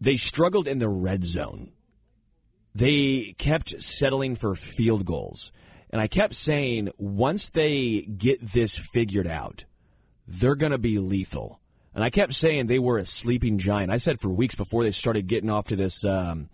[0.00, 1.72] They struggled in the red zone.
[2.74, 5.50] They kept settling for field goals.
[5.90, 9.64] And I kept saying, once they get this figured out,
[10.26, 11.60] they're going to be lethal.
[11.94, 13.90] And I kept saying they were a sleeping giant.
[13.90, 16.50] I said for weeks before they started getting off to this um,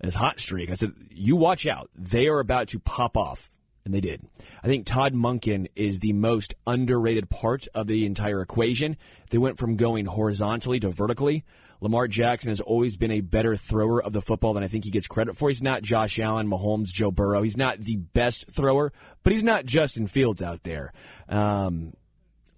[0.00, 1.90] this hot streak, I said, "You watch out.
[1.94, 3.52] They are about to pop off."
[3.84, 4.22] And they did.
[4.62, 8.96] I think Todd Monken is the most underrated part of the entire equation.
[9.30, 11.44] They went from going horizontally to vertically.
[11.80, 14.90] Lamar Jackson has always been a better thrower of the football than I think he
[14.90, 15.48] gets credit for.
[15.48, 17.42] He's not Josh Allen, Mahomes, Joe Burrow.
[17.42, 20.92] He's not the best thrower, but he's not Justin Fields out there.
[21.28, 21.92] Um,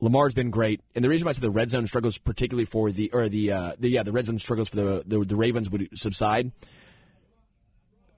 [0.01, 2.91] Lamar's been great, and the reason why I said the red zone struggles, particularly for
[2.91, 5.69] the or the, uh, the yeah the red zone struggles for the, the the Ravens
[5.71, 6.53] would subside.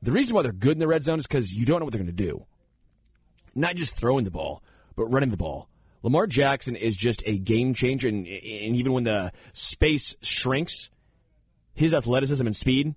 [0.01, 1.93] The reason why they're good in the red zone is because you don't know what
[1.93, 2.47] they're going to do.
[3.55, 4.63] Not just throwing the ball,
[4.97, 5.69] but running the ball.
[6.03, 10.91] Lamar Jackson is just a game changer, and, and even when the space shrinks,
[11.75, 12.95] his athleticism and speed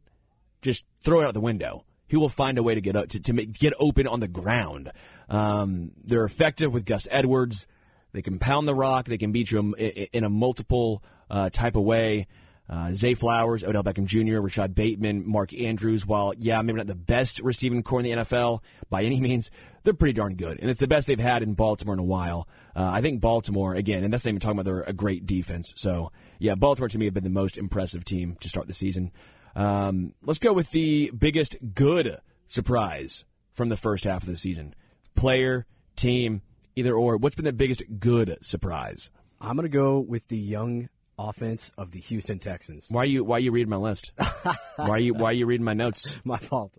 [0.61, 1.85] just throw it out the window.
[2.07, 4.27] He will find a way to get up, to, to make, get open on the
[4.27, 4.91] ground.
[5.29, 7.67] Um, they're effective with Gus Edwards.
[8.15, 9.07] They can pound the rock.
[9.07, 12.27] They can beat you in a multiple uh, type of way.
[12.67, 16.07] Uh, Zay Flowers, Odell Beckham Jr., Rashod Bateman, Mark Andrews.
[16.07, 19.51] While, yeah, maybe not the best receiving core in the NFL by any means,
[19.83, 20.59] they're pretty darn good.
[20.59, 22.47] And it's the best they've had in Baltimore in a while.
[22.73, 25.73] Uh, I think Baltimore, again, and that's not even talking about they're a great defense.
[25.75, 29.11] So, yeah, Baltimore to me have been the most impressive team to start the season.
[29.55, 34.73] Um, let's go with the biggest good surprise from the first half of the season
[35.15, 36.41] player, team,
[36.75, 37.17] Either or.
[37.17, 39.09] What's been the biggest good surprise?
[39.39, 42.87] I'm going to go with the young offense of the Houston Texans.
[42.89, 44.11] Why are you Why are you reading my list?
[44.75, 46.19] why are you Why are you reading my notes?
[46.23, 46.73] My fault.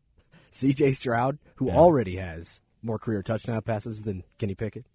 [0.50, 0.92] C.J.
[0.92, 1.76] Stroud, who yeah.
[1.76, 4.87] already has more career touchdown passes than Kenny Pickett.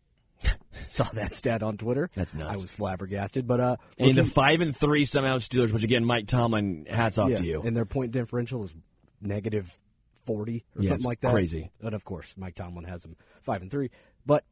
[0.87, 2.09] Saw that stat on Twitter.
[2.15, 2.49] That's nuts.
[2.49, 6.27] I was flabbergasted, but uh, and the five and three somehow Steelers, which again, Mike
[6.27, 7.61] Tomlin, hats off yeah, to you.
[7.61, 8.73] And their point differential is
[9.21, 9.77] negative
[10.25, 11.31] forty or yeah, something like that.
[11.31, 11.69] Crazy.
[11.81, 13.91] And of course, Mike Tomlin has them five and three.
[14.25, 14.43] But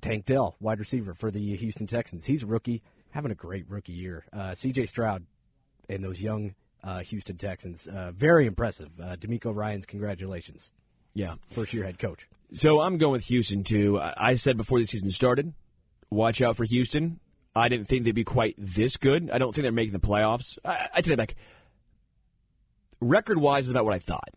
[0.00, 2.26] Tank Dell, wide receiver for the Houston Texans.
[2.26, 4.24] He's a rookie, having a great rookie year.
[4.32, 4.86] Uh, C.J.
[4.86, 5.26] Stroud
[5.88, 6.54] and those young
[6.84, 8.90] uh, Houston Texans, uh, very impressive.
[9.00, 10.70] Uh, DeMeco Ryans, congratulations.
[11.14, 12.28] Yeah, first year head coach.
[12.52, 13.98] So I'm going with Houston too.
[14.00, 15.54] I said before the season started,
[16.10, 17.20] watch out for Houston.
[17.54, 19.30] I didn't think they'd be quite this good.
[19.30, 20.58] I don't think they're making the playoffs.
[20.64, 21.34] I, I take it back.
[23.00, 24.28] Record wise is about what I thought.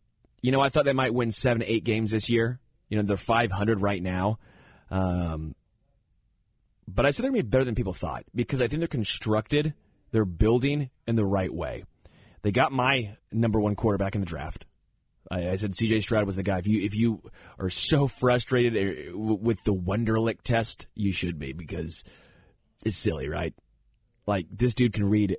[0.41, 2.59] You know, I thought they might win seven, eight games this year.
[2.87, 4.39] You know, they're 500 right now.
[4.91, 5.55] Um,
[6.87, 8.87] but I said they're going to be better than people thought because I think they're
[8.87, 9.73] constructed,
[10.11, 11.83] they're building in the right way.
[12.41, 14.65] They got my number one quarterback in the draft.
[15.29, 16.01] I, I said C.J.
[16.01, 16.59] Stroud was the guy.
[16.59, 17.21] If you if you
[17.59, 22.03] are so frustrated uh, with the Wonderlic test, you should be because
[22.83, 23.53] it's silly, right?
[24.25, 25.37] Like this dude can read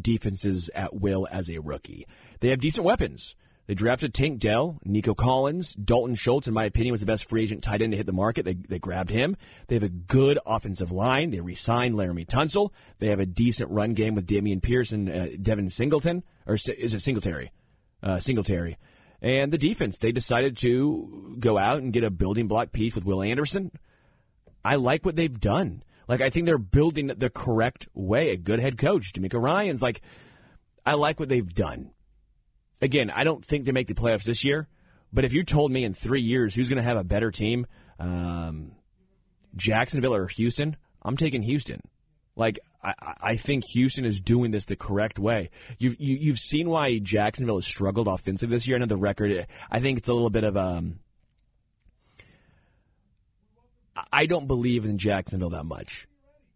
[0.00, 2.06] defenses at will as a rookie.
[2.40, 3.34] They have decent weapons.
[3.66, 7.44] They drafted Tank Dell, Nico Collins, Dalton Schultz, in my opinion, was the best free
[7.44, 8.44] agent tight end to hit the market.
[8.44, 9.36] They, they grabbed him.
[9.68, 11.30] They have a good offensive line.
[11.30, 12.70] They re signed Laremy Tunsil.
[12.98, 16.24] They have a decent run game with Dameon Pierce and uh, Devin Singleton.
[16.44, 17.52] Or is it Singletary?
[18.02, 18.78] Uh, Singletary.
[19.20, 23.04] And the defense, they decided to go out and get a building block piece with
[23.04, 23.70] Will Anderson.
[24.64, 25.84] I like what they've done.
[26.08, 28.30] Like, I think they're building the correct way.
[28.30, 29.80] A good head coach, DeMeco Ryans.
[29.80, 30.02] Like,
[30.84, 31.92] I like what they've done
[32.82, 34.68] again, I don't think they make the playoffs this year.
[35.12, 37.66] But if you told me in three years who's going to have a better team,
[37.98, 38.72] um,
[39.54, 41.80] Jacksonville or Houston, I'm taking Houston.
[42.34, 45.50] Like I, I think Houston is doing this the correct way.
[45.78, 48.76] You've you, have you have seen why Jacksonville has struggled offensive this year.
[48.76, 49.46] I know the record.
[49.70, 50.98] I think it's a little bit of um.
[54.10, 56.08] I don't believe in Jacksonville that much.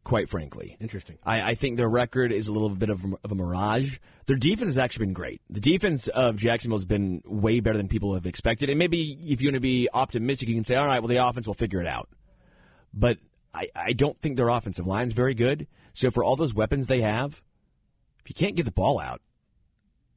[0.06, 0.76] Quite frankly.
[0.80, 1.18] Interesting.
[1.24, 3.98] I, I think their record is a little bit of, of a mirage.
[4.26, 5.40] Their defense has actually been great.
[5.50, 8.70] The defense of Jacksonville has been way better than people have expected.
[8.70, 11.16] And maybe if you want to be optimistic, you can say, all right, well, the
[11.16, 12.08] offense will figure it out.
[12.94, 13.18] But
[13.52, 15.66] I, I don't think their offensive line is very good.
[15.92, 17.42] So for all those weapons they have,
[18.20, 19.20] if you can't get the ball out,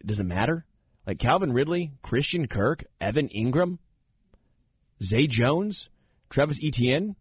[0.01, 0.67] it doesn't matter.
[1.07, 3.79] Like Calvin Ridley, Christian Kirk, Evan Engram,
[5.01, 5.89] Zay Jones,
[6.29, 7.15] Travis Etienne.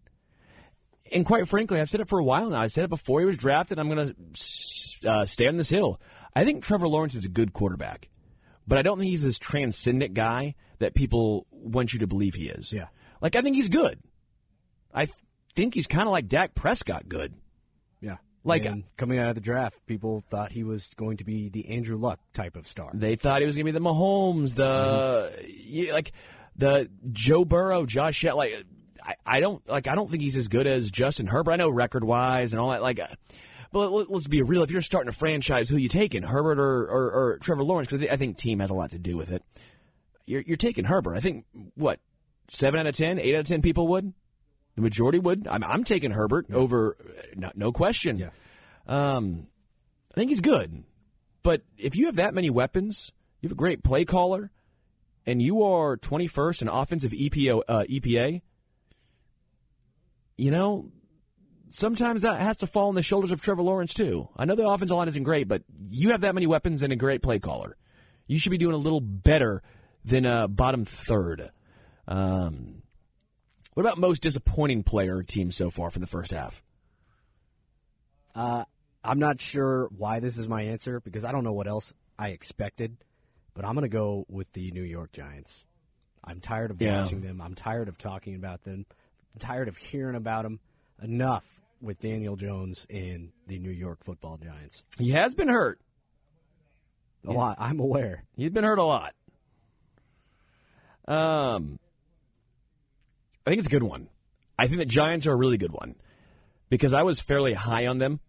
[1.12, 2.60] And quite frankly, I've said it for a while now.
[2.60, 3.78] I said it before he was drafted.
[3.78, 6.00] I'm going to uh, stay on this hill.
[6.34, 8.08] I think Trevor Lawrence is a good quarterback,
[8.66, 12.48] but I don't think he's this transcendent guy that people want you to believe he
[12.48, 12.72] is.
[12.72, 12.86] Yeah.
[13.20, 13.98] Like, I think he's good.
[14.94, 15.16] I th-
[15.56, 17.34] think he's kind of like Dak Prescott good.
[18.00, 18.18] Yeah.
[18.44, 21.68] Like- And coming out of the draft, people thought he was going to be the
[21.70, 22.90] Andrew Luck type of star.
[22.94, 25.32] They thought he was going to be the Mahomes, the
[25.66, 26.12] yeah, like
[26.54, 28.22] the Joe Burrow, Josh.
[28.24, 28.64] Like
[29.04, 29.86] I, I don't like.
[29.86, 31.52] I don't think he's as good as Justin Herbert.
[31.52, 32.82] I know record wise and all that.
[32.82, 33.08] Like, uh,
[33.72, 34.62] but let, us be real.
[34.62, 37.90] If you're starting a franchise, who you taking, Herbert or or, or Trevor Lawrence?
[37.90, 39.42] Because I think team has a lot to do with it.
[40.26, 41.16] You're you're taking Herbert.
[41.16, 42.00] I think what
[42.48, 44.12] seven out of ten, eight out of ten people would.
[44.78, 45.48] The majority would.
[45.48, 46.96] I'm, I'm taking Herbert over,
[47.34, 48.16] no, no question.
[48.16, 48.30] Yeah.
[48.86, 49.48] Um,
[50.12, 50.84] I think he's good.
[51.42, 54.52] But if you have that many weapons, you have a great play caller,
[55.26, 58.40] and you are 21st in offensive EPO, uh, EPA,
[60.38, 60.90] you know,
[61.68, 64.28] sometimes that has to fall on the shoulders of Trevor Lawrence, too.
[64.36, 66.96] I know the offensive line isn't great, but you have that many weapons and a
[66.96, 67.76] great play caller.
[68.26, 69.62] You should be doing a little better
[70.04, 71.50] than uh, bottom third.
[72.06, 72.82] Um,
[73.74, 76.62] what about most disappointing player team so far from the first half?
[78.34, 78.64] Uh,
[79.04, 82.28] I'm not sure why this is my answer because I don't know what else I
[82.28, 82.96] expected,
[83.54, 85.64] but I'm going to go with the New York Giants.
[86.24, 87.02] I'm tired of Yeah.
[87.02, 87.40] watching them.
[87.40, 88.86] I'm tired of talking about them.
[89.34, 90.60] I'm tired of hearing about him
[91.02, 91.44] Enough
[91.80, 94.82] with Daniel Jones and the New York Football Giants.
[94.98, 95.80] He has been hurt.
[97.26, 97.56] A lot.
[97.60, 98.24] I'm aware.
[98.36, 99.14] He's been hurt a lot.
[101.06, 101.78] Um,
[103.46, 104.08] I think it's a good one.
[104.58, 105.94] I think the Giants are a really good one
[106.68, 108.20] because I was fairly high on them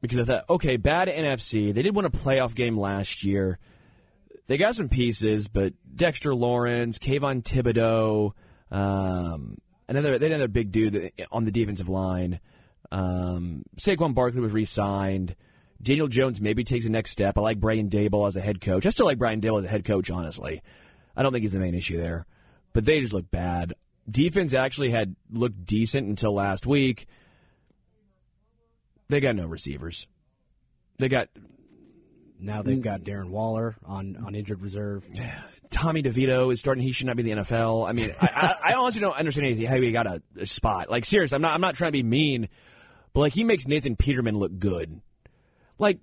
[0.00, 1.72] because I thought, okay, bad NFC.
[1.72, 3.58] They did win a playoff game last year.
[4.48, 8.32] They got some pieces, but Dexter Lawrence, Kayvon Thibodeaux,
[8.70, 12.40] um, another they had another big dude on the defensive line.
[12.90, 15.36] Um, Saquon Barkley was re-signed.
[15.80, 17.38] Daniel Jones maybe takes the next step.
[17.38, 18.86] I like Brian Daboll as a head coach.
[18.86, 20.62] I still like Brian Daboll as a head coach, honestly.
[21.16, 22.26] I don't think he's the main issue there.
[22.72, 23.74] But they just look bad.
[24.10, 27.06] Defense actually had looked decent until last week.
[29.08, 30.06] They got no receivers.
[30.98, 31.28] They got
[32.40, 35.04] Now they've got Darren Waller on, on injured reserve.
[35.70, 36.82] Tommy DeVito is starting.
[36.82, 37.88] He should not be the NFL.
[37.88, 38.26] I mean, I,
[38.62, 39.62] I, I honestly don't understand.
[39.64, 40.90] How he got a, a spot.
[40.90, 41.32] Like, serious.
[41.32, 41.54] I'm not.
[41.54, 42.48] I'm not trying to be mean,
[43.12, 45.00] but like he makes Nathan Peterman look good.
[45.78, 46.00] Like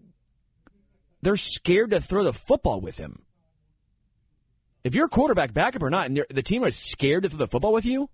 [1.22, 3.24] they're scared to throw the football with him.
[4.84, 7.48] If you're a quarterback backup or not, and the team is scared to throw the
[7.48, 8.10] football with you,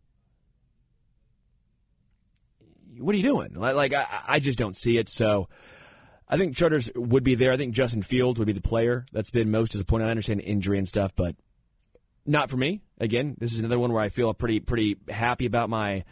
[2.98, 3.54] what are you doing?
[3.56, 5.10] Like, like I, I just don't see it.
[5.10, 5.50] So.
[6.32, 7.52] I think Chargers would be there.
[7.52, 10.08] I think Justin Fields would be the player that's been most disappointed.
[10.08, 11.36] I understand injury and stuff, but
[12.26, 12.82] not for me.
[13.00, 16.06] Again, this is another one where I feel pretty pretty happy about my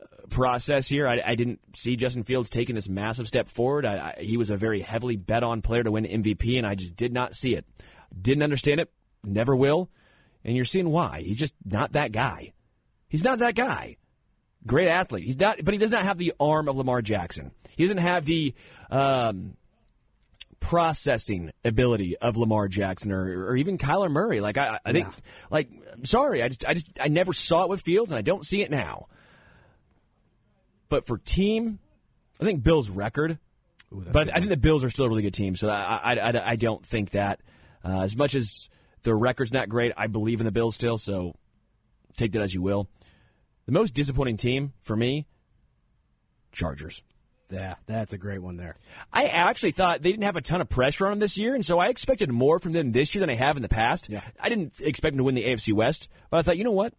[0.00, 1.06] uh, process here.
[1.06, 3.86] I, I didn't see Justin Fields taking this massive step forward.
[3.86, 6.74] I, I, he was a very heavily bet on player to win MVP, and I
[6.74, 7.64] just did not see it.
[8.20, 8.90] Didn't understand it.
[9.22, 9.90] Never will.
[10.44, 11.22] And you're seeing why.
[11.24, 12.52] He's just not that guy.
[13.08, 13.96] He's not that guy.
[14.66, 15.24] Great athlete.
[15.24, 17.50] He's not, but he does not have the arm of Lamar Jackson.
[17.76, 18.54] He doesn't have the
[18.90, 19.56] um,
[20.60, 24.40] processing ability of Lamar Jackson or, or even Kyler Murray.
[24.40, 25.08] Like I, I think,
[25.50, 25.68] like,
[26.04, 28.62] sorry, I just, I just, I never saw it with Fields, and I don't see
[28.62, 29.08] it now.
[30.88, 31.80] But for team,
[32.40, 33.38] I think Bill's record.
[33.92, 36.14] Ooh, but good I think the Bills are still a really good team, so I,
[36.14, 37.40] I, I, I don't think that.
[37.84, 38.68] Uh, as much as
[39.02, 40.98] the record's not great, I believe in the Bills still.
[40.98, 41.34] So
[42.16, 42.88] take that as you will.
[43.66, 45.26] The most disappointing team for me,
[46.52, 47.02] Chargers.
[47.50, 48.76] Yeah, that's a great one there.
[49.12, 51.64] I actually thought they didn't have a ton of pressure on them this year, and
[51.64, 54.08] so I expected more from them this year than I have in the past.
[54.08, 54.22] Yeah.
[54.40, 56.94] I didn't expect them to win the AFC West, but I thought, you know what?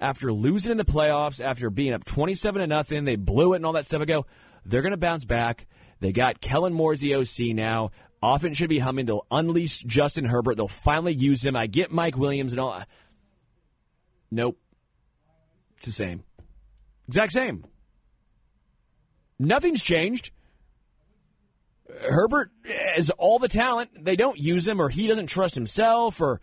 [0.00, 3.66] After losing in the playoffs, after being up twenty-seven to nothing, they blew it and
[3.66, 4.02] all that stuff.
[4.02, 4.26] I go,
[4.66, 5.66] they're going to bounce back.
[6.00, 7.90] They got Kellen Moore's the OC now.
[8.22, 9.06] Offense should be humming.
[9.06, 10.56] They'll unleash Justin Herbert.
[10.56, 11.56] They'll finally use him.
[11.56, 12.82] I get Mike Williams and all.
[14.30, 14.58] Nope.
[15.84, 16.22] The same.
[17.08, 17.64] Exact same.
[19.38, 20.30] Nothing's changed.
[22.08, 23.90] Herbert has all the talent.
[24.04, 26.40] They don't use him, or he doesn't trust himself, or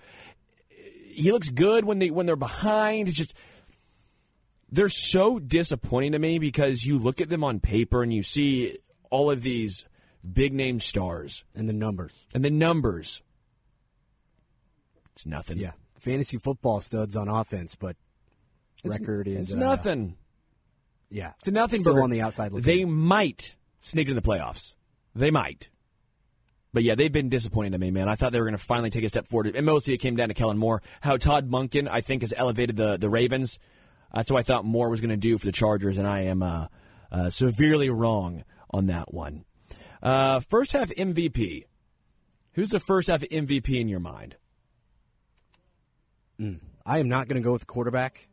[0.69, 3.07] he looks good when they when they're behind.
[3.07, 3.33] It's just
[4.71, 8.77] they're so disappointing to me because you look at them on paper and you see
[9.09, 9.83] all of these
[10.31, 12.13] big name stars And the numbers.
[12.33, 13.21] and the numbers.
[15.13, 15.57] It's nothing.
[15.57, 15.71] Yeah.
[15.99, 17.97] Fantasy football studs on offense, but
[18.89, 20.15] record is It's uh, nothing.
[21.09, 21.33] Yeah.
[21.39, 22.03] It's a nothing Still burger.
[22.03, 24.73] on the outside looking They might sneak into the playoffs.
[25.15, 25.69] They might.
[26.73, 28.07] But yeah, they've been disappointing to me, man.
[28.07, 29.55] I thought they were going to finally take a step forward.
[29.55, 30.81] And mostly it came down to Kellen Moore.
[31.01, 33.59] How Todd Monken, I think, has elevated the, the Ravens.
[34.13, 36.43] That's what I thought Moore was going to do for the Chargers, and I am
[36.43, 36.67] uh,
[37.11, 39.45] uh, severely wrong on that one.
[40.01, 41.65] Uh, first half MVP.
[42.53, 44.35] Who's the first half MVP in your mind?
[46.85, 48.27] I am not going to go with the quarterback.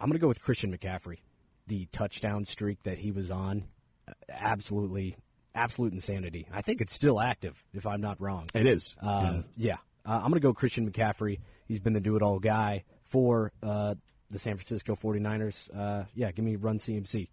[0.00, 1.18] I'm going to go with Christian McCaffrey.
[1.66, 3.64] The touchdown streak that he was on,
[4.08, 5.16] uh, absolutely,
[5.54, 6.46] absolute insanity.
[6.52, 8.46] I think it's still active, if I'm not wrong.
[8.54, 8.94] It is.
[9.00, 11.40] Um, yeah, Uh, I'm going to go Christian McCaffrey.
[11.66, 13.94] He's been the do-it-all guy for uh,
[14.30, 15.68] the San Francisco 49ers.
[15.76, 17.28] Uh, yeah, give me run CMC.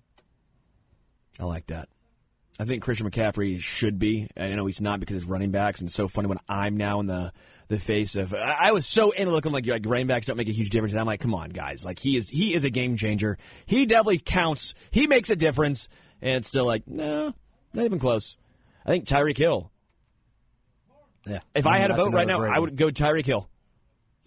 [1.39, 1.89] I like that.
[2.59, 4.27] I think Christian McCaffrey should be.
[4.37, 6.99] I know he's not because he's running backs, and it's so funny when I'm now
[6.99, 7.33] in the
[7.67, 8.33] the face of.
[8.33, 10.69] I I was so into looking like you're like running backs don't make a huge
[10.69, 13.37] difference, and I'm like, come on, guys, like he is he is a game changer.
[13.65, 14.75] He definitely counts.
[14.91, 15.89] He makes a difference,
[16.21, 17.33] and it's still like, no,
[17.73, 18.37] not even close.
[18.85, 19.71] I think Tyreek Hill.
[21.25, 21.39] Yeah.
[21.55, 23.49] If I had a vote right now, I would go Tyreek Hill.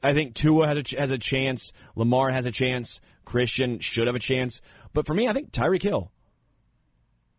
[0.03, 1.73] I think Tua has a, ch- has a chance.
[1.95, 3.01] Lamar has a chance.
[3.25, 4.61] Christian should have a chance.
[4.93, 6.11] But for me, I think Tyreek Hill.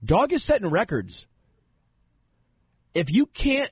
[0.03, 1.27] Dog is setting records.
[2.93, 3.71] If you can't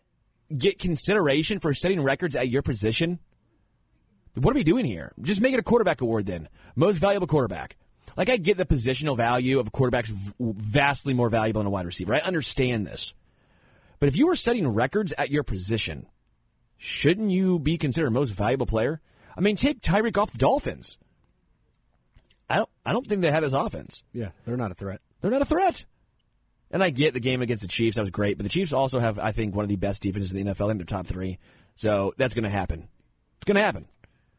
[0.56, 3.20] get consideration for setting records at your position,
[4.36, 5.14] what are we doing here?
[5.22, 6.50] Just make it a quarterback award then.
[6.76, 7.78] Most valuable quarterback.
[8.18, 11.86] Like, I get the positional value of a quarterback's vastly more valuable than a wide
[11.86, 12.16] receiver.
[12.16, 13.14] I understand this.
[14.00, 16.08] But if you are setting records at your position,
[16.78, 19.02] shouldn't you be considered most valuable player?
[19.38, 20.98] I mean, take Tyreek off the Dolphins.
[22.50, 22.70] I don't.
[22.86, 24.04] I don't think they have his offense.
[24.14, 25.02] Yeah, they're not a threat.
[25.22, 25.86] They're not a threat.
[26.72, 27.96] And I get the game against the Chiefs.
[27.96, 28.38] That was great.
[28.38, 30.66] But the Chiefs also have, I think, one of the best defenses in the NFL.
[30.66, 31.38] I think they're top three.
[31.76, 32.88] So that's going to happen.
[33.38, 33.86] It's going to happen.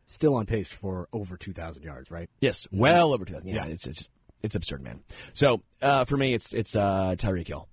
[0.08, 2.28] Still on pace for over 2,000 yards, right?
[2.40, 3.48] Yes, well over 2,000.
[3.48, 3.72] Yeah, Yeah.
[3.72, 4.10] it's, it's just
[4.42, 5.00] it's absurd, man.
[5.34, 7.68] So uh, for me, it's it's uh, Tyreek Hill,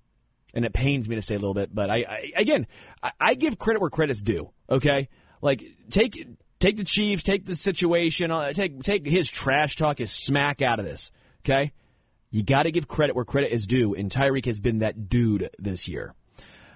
[0.54, 2.66] and it pains me to say a little bit, but I, I again
[3.02, 4.50] I, I give credit where credit's due.
[4.68, 5.08] Okay,
[5.42, 6.26] like take
[6.58, 10.80] take the Chiefs, take the situation, uh, take take his trash talk, his smack out
[10.80, 11.12] of this.
[11.44, 11.72] Okay,
[12.34, 15.50] you got to give credit where credit is due, and Tyreek has been that dude
[15.56, 16.14] this year.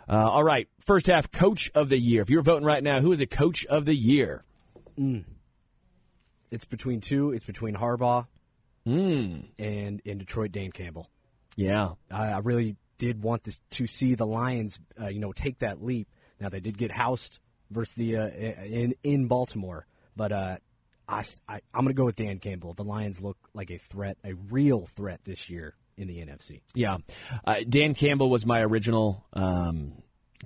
[0.09, 2.23] Uh, all right, first half coach of the year.
[2.23, 4.45] If you're voting right now, who is the coach of the year?
[6.53, 7.33] It's between two.
[7.33, 8.27] It's between Harbaugh
[8.85, 9.41] Hmm.
[9.59, 11.11] and in Detroit, Dan Campbell.
[11.57, 15.59] Yeah, I, I really did want to, to see the Lions, uh, you know, take
[15.59, 16.07] that leap.
[16.41, 17.41] Now they did get housed
[17.71, 19.87] versus the uh, in in Baltimore,
[20.17, 20.57] but uh,
[21.09, 22.75] I, I I'm going to go with Dan Campbell.
[22.75, 26.61] The Lions look like a threat, a real threat this year in the NFC.
[26.75, 26.99] Yeah,
[27.45, 29.95] uh, Dan Campbell was my original um,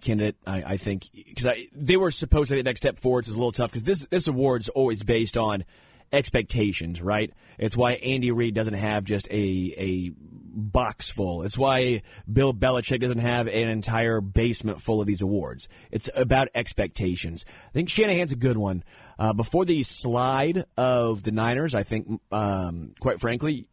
[0.01, 0.37] candidate.
[0.47, 3.25] I, I think because they were supposed to take the next step forward.
[3.25, 5.65] So it's a little tough because this this award's always based on
[6.13, 7.33] expectations, right?
[7.59, 10.13] It's why Andy Reid doesn't have just a a
[10.55, 11.43] box full.
[11.43, 15.69] It's why Bill Belichick doesn't have an entire basement full of these awards.
[15.91, 17.45] It's about expectations.
[17.69, 18.85] I think Shanahan's a good one.
[19.19, 23.69] Uh, before the slide of the Niners, I think, um, quite frankly,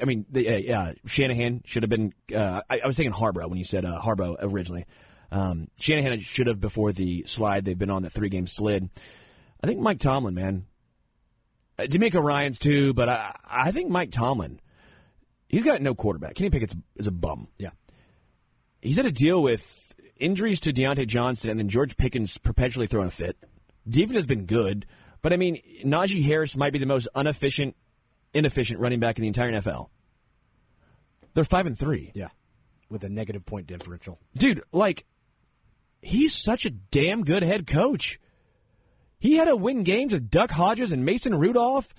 [0.00, 2.12] I mean, the, uh, yeah, Shanahan should have been.
[2.34, 4.84] Uh, I, I was thinking Harbaugh when you said uh, Harborough originally.
[5.32, 7.64] Um, Shanahan should have before the slide.
[7.64, 8.90] They've been on the three game slid.
[9.62, 10.66] I think Mike Tomlin, man.
[11.80, 14.60] Uh, DeMeco Ryans too, but I, I think Mike Tomlin.
[15.48, 16.34] He's got no quarterback.
[16.34, 17.48] Kenny Pickett's is a bum.
[17.58, 17.70] Yeah,
[18.80, 23.08] He's had to deal with injuries to Diontae Johnson and then George Pickens perpetually throwing
[23.08, 23.36] a fit.
[23.88, 24.86] Defense has been good,
[25.22, 27.74] but I mean, Najee Harris might be the most inefficient,
[28.32, 29.88] inefficient running back in the entire NFL.
[31.34, 32.28] They're five and three, yeah,
[32.88, 34.18] with a negative point differential.
[34.36, 34.62] dude.
[34.72, 35.04] Like,
[36.02, 38.20] he's such a damn good head coach.
[39.20, 41.94] He had to win games with Duck Hodges and Mason Rudolph.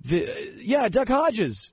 [0.00, 1.72] The yeah, Duck Hodges,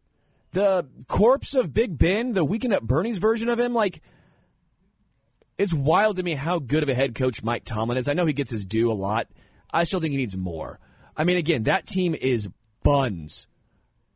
[0.52, 3.74] the corpse of Big Ben, the Weekend at Bernie's version of him.
[3.74, 4.02] Like,
[5.58, 8.08] it's wild to me how good of a head coach Mike Tomlin is.
[8.08, 9.28] I know he gets his due a lot.
[9.74, 10.80] I still think he needs more.
[11.16, 12.50] I mean, again, that team is
[12.84, 13.48] buns.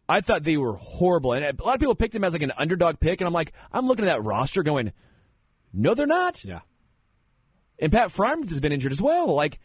[0.08, 2.52] I thought they were horrible, and a lot of people picked him as like an
[2.58, 4.92] underdog pick, and I'm like, I'm looking at that roster going,
[5.74, 6.44] no, they're not.
[6.44, 6.60] Yeah,
[7.80, 9.34] And Pat Freiermuth has been injured as well.
[9.34, 9.60] Like,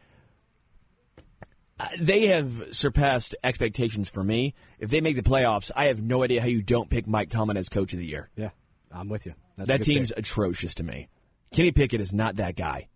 [1.99, 4.55] they have surpassed expectations for me.
[4.79, 7.57] If they make the playoffs, I have no idea how you don't pick Mike Tomlin
[7.57, 8.31] as coach of the year.
[8.37, 8.51] yeah,
[8.93, 9.35] I'm with you.
[9.57, 10.19] That's that team's pick.
[10.19, 11.09] atrocious to me.
[11.53, 12.89] Kenny Pickett is not that guy.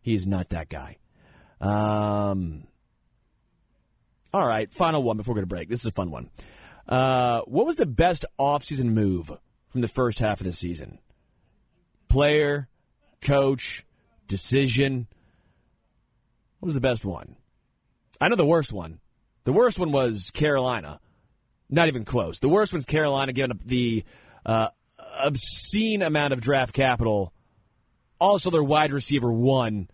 [0.00, 0.98] He is not that guy.
[1.60, 2.64] Um,
[4.34, 5.68] all right, final one before we go to break.
[5.68, 6.30] This is a fun one.
[6.88, 9.30] Uh, what was the best offseason move
[9.68, 10.98] from the first half of the season?
[12.12, 12.68] player,
[13.22, 13.86] coach,
[14.28, 15.08] decision.
[16.58, 17.36] What was the best one?
[18.22, 19.00] I know the worst one.
[19.44, 21.00] The worst one was Carolina.
[21.68, 22.38] Not even close.
[22.38, 24.04] The worst one's Carolina giving up the
[24.46, 24.68] uh,
[25.20, 27.32] obscene amount of draft capital.
[28.20, 29.88] Also, their wide receiver one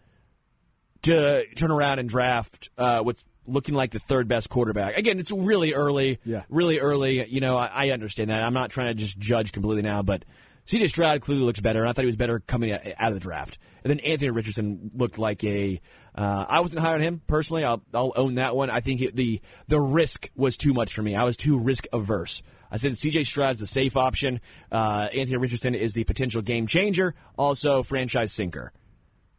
[1.02, 4.98] to turn around and draft uh, what's looking like the third best quarterback.
[4.98, 6.18] Again, it's really early.
[6.22, 6.42] Yeah.
[6.50, 7.26] Really early.
[7.26, 8.42] You know, I, I understand that.
[8.42, 10.26] I'm not trying to just judge completely now, but
[10.66, 13.20] CJ Stroud clearly looks better, and I thought he was better coming out of the
[13.20, 13.56] draft.
[13.82, 15.80] And then Anthony Richardson looked like a.
[16.18, 17.62] Uh, I wasn't high on him personally.
[17.62, 18.70] I'll, I'll own that one.
[18.70, 21.14] I think it, the the risk was too much for me.
[21.14, 22.42] I was too risk averse.
[22.72, 24.40] I said CJ Stroud's the safe option.
[24.72, 28.72] Uh, Anthony Richardson is the potential game changer, also franchise sinker.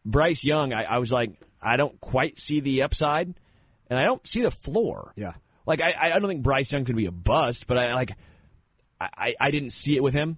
[0.06, 3.34] Bryce Young, I, I was like, I don't quite see the upside,
[3.90, 5.12] and I don't see the floor.
[5.18, 5.34] Yeah.
[5.66, 8.16] Like I, I don't think Bryce Young could be a bust, but I like
[9.02, 10.38] I, I didn't see it with him.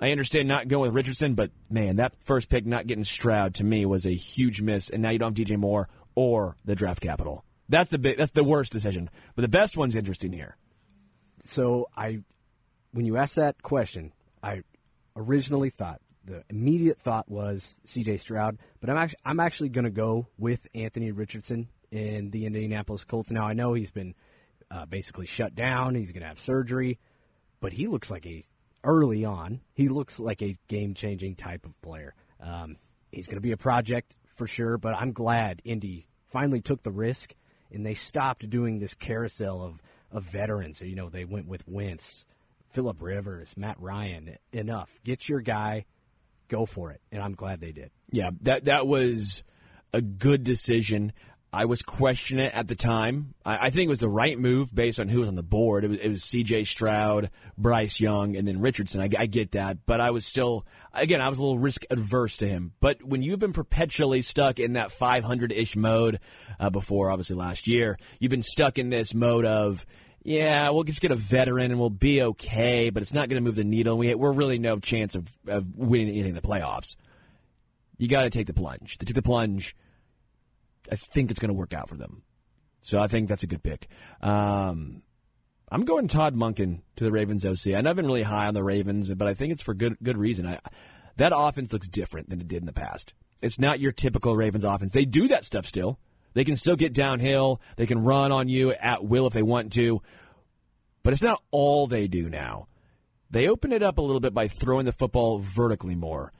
[0.00, 3.64] I understand not going with Richardson, but man, that first pick not getting Stroud to
[3.64, 7.02] me was a huge miss, and now you don't have DJ Moore or the draft
[7.02, 7.44] capital.
[7.68, 9.10] That's the big, that's the worst decision.
[9.36, 10.56] But the best one's interesting here.
[11.44, 12.20] So I,
[12.92, 14.62] when you asked that question, I
[15.14, 18.18] originally thought the immediate thought was C.J.
[18.18, 23.04] Stroud, but I'm actually I'm actually going to go with Anthony Richardson in the Indianapolis
[23.04, 23.30] Colts.
[23.30, 24.14] Now I know he's been
[24.70, 25.94] uh, basically shut down.
[25.94, 26.98] He's going to have surgery,
[27.60, 28.42] but he looks like a
[28.84, 29.60] early on.
[29.74, 32.14] He looks like a game changing type of player.
[32.40, 32.76] Um,
[33.12, 36.90] he's going to be a project for sure, but I'm glad Indy finally took the
[36.90, 37.34] risk
[37.72, 40.80] and they stopped doing this carousel of of veterans.
[40.80, 42.24] You know, they went with Wentz,
[42.70, 44.36] Philip Rivers, Matt Ryan.
[44.52, 44.98] Enough.
[45.04, 45.86] Get your guy.
[46.48, 47.00] Go for it.
[47.12, 47.90] And I'm glad they did.
[48.10, 49.42] Yeah, that that was
[49.92, 51.12] a good decision.
[51.52, 53.34] I was questioning it at the time.
[53.44, 55.84] I, I think it was the right move based on who was on the board.
[55.84, 56.64] It was, was C.J.
[56.64, 59.00] Stroud, Bryce Young, and then Richardson.
[59.00, 62.36] I, I get that, but I was still, again, I was a little risk adverse
[62.38, 62.72] to him.
[62.78, 66.20] But when you've been perpetually stuck in that 500 ish mode
[66.60, 69.86] uh, before, obviously last year, you've been stuck in this mode of.
[70.22, 73.46] Yeah, we'll just get a veteran and we'll be okay, but it's not going to
[73.46, 73.96] move the needle.
[73.96, 76.96] We, we're really no chance of, of winning anything in the playoffs.
[77.96, 78.98] You got to take the plunge.
[78.98, 79.74] They took the plunge.
[80.90, 82.22] I think it's going to work out for them.
[82.82, 83.88] So I think that's a good pick.
[84.20, 85.02] Um,
[85.70, 87.74] I'm going Todd Monken to the Ravens OC.
[87.74, 89.96] I know I've been really high on the Ravens, but I think it's for good
[90.02, 90.46] good reason.
[90.46, 90.58] I,
[91.16, 93.14] that offense looks different than it did in the past.
[93.42, 94.92] It's not your typical Ravens offense.
[94.92, 95.98] They do that stuff still.
[96.34, 97.60] They can still get downhill.
[97.76, 100.02] They can run on you at will if they want to.
[101.02, 102.68] But it's not all they do now.
[103.30, 106.32] They open it up a little bit by throwing the football vertically more.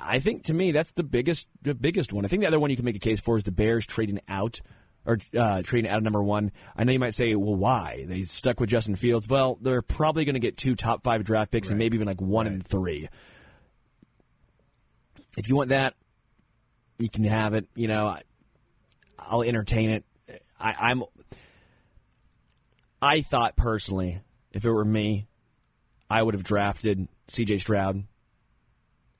[0.00, 2.24] I think to me that's the biggest the biggest one.
[2.24, 4.20] I think the other one you can make a case for is the Bears trading
[4.28, 4.60] out
[5.04, 6.52] or uh, trading out of number one.
[6.76, 9.26] I know you might say, well, why they stuck with Justin Fields?
[9.26, 11.72] Well, they're probably going to get two top five draft picks Right.
[11.72, 12.52] and maybe even like one Right.
[12.54, 13.08] and three.
[15.36, 15.94] If you want that,
[16.98, 17.66] you can have it.
[17.74, 18.22] You know, I,
[19.18, 20.04] I'll entertain it.
[20.60, 21.02] I, I'm.
[23.00, 24.20] I thought personally,
[24.52, 25.26] if it were me,
[26.10, 27.58] I would have drafted C.J.
[27.58, 28.04] Stroud.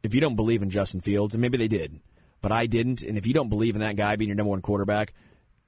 [0.02, 2.00] If you don't believe in Justin Fields, and maybe they did,
[2.40, 4.62] but I didn't, and if you don't believe in that guy being your number one
[4.62, 5.12] quarterback,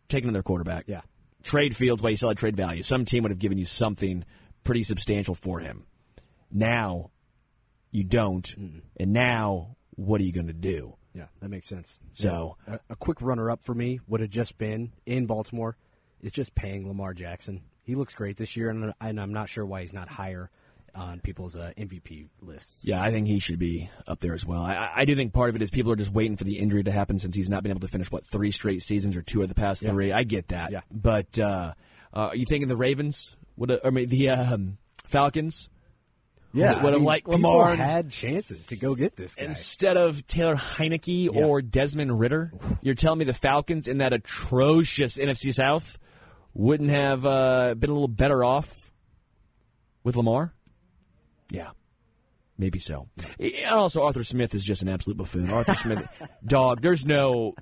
[0.08, 0.84] take another quarterback.
[0.86, 1.00] Yeah.
[1.42, 2.82] Trade Fields while you still had trade value.
[2.82, 4.24] Some team would have given you something
[4.62, 5.84] pretty substantial for him.
[6.52, 7.10] Now,
[7.90, 8.46] you don't,
[8.98, 10.96] and now what are you going to do?
[11.14, 11.98] Yeah, that makes sense.
[12.14, 12.74] So- Yeah.
[12.88, 15.76] a, a quick runner up for me would have just been in Baltimore
[16.20, 17.62] is just paying Lamar Jackson.
[17.82, 20.50] He looks great this year, and, and I'm not sure why he's not higher
[20.94, 22.80] on people's uh, MVP lists.
[22.84, 24.62] Yeah, I think he should be up there as well.
[24.62, 26.58] I- I, I do think part of it is people are just waiting for the
[26.58, 29.22] injury to happen since he's not been able to finish what three straight seasons or
[29.22, 29.90] two of the past Yeah.
[29.90, 30.12] three.
[30.12, 30.72] I get that.
[30.72, 30.80] Yeah.
[30.90, 31.74] But uh,
[32.12, 33.70] uh, are you thinking the Ravens would?
[33.70, 35.68] Have, I mean the um, Falcons?
[36.52, 39.44] Yeah, would I have mean, liked Lamar had chances to go get this guy.
[39.44, 41.44] instead of Taylor Heinicke Yeah.
[41.44, 42.52] or Desmond Ridder.
[42.82, 45.96] You're telling me the Falcons in that atrocious NFC South
[46.52, 48.90] wouldn't have uh, been a little better off
[50.02, 50.52] with Lamar?
[51.50, 51.70] Yeah.
[52.58, 53.08] Maybe so.
[53.38, 55.50] And also, Arthur Smith is just an absolute buffoon.
[55.50, 56.06] Arthur Smith,
[56.46, 57.54] dog, there's no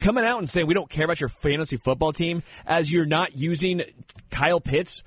[0.00, 3.36] coming out and saying we don't care about your fantasy football team as you're not
[3.36, 3.82] using
[4.30, 5.02] Kyle Pitts.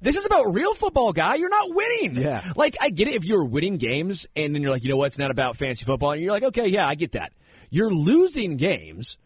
[0.00, 1.34] This is about real football, guy.
[1.34, 2.16] You're not winning.
[2.16, 2.52] Yeah.
[2.56, 5.06] Like, I get it if you're winning games and then you're like, you know what,
[5.06, 6.12] it's not about fantasy football.
[6.12, 7.32] And you're like, okay, yeah, I get that.
[7.70, 9.18] You're losing games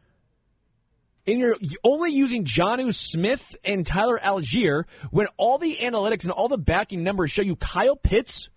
[1.28, 6.48] and you're only using Jonnu Smith and Tyler Allgeier when all the analytics and all
[6.48, 8.50] the backing numbers show you Kyle Pitts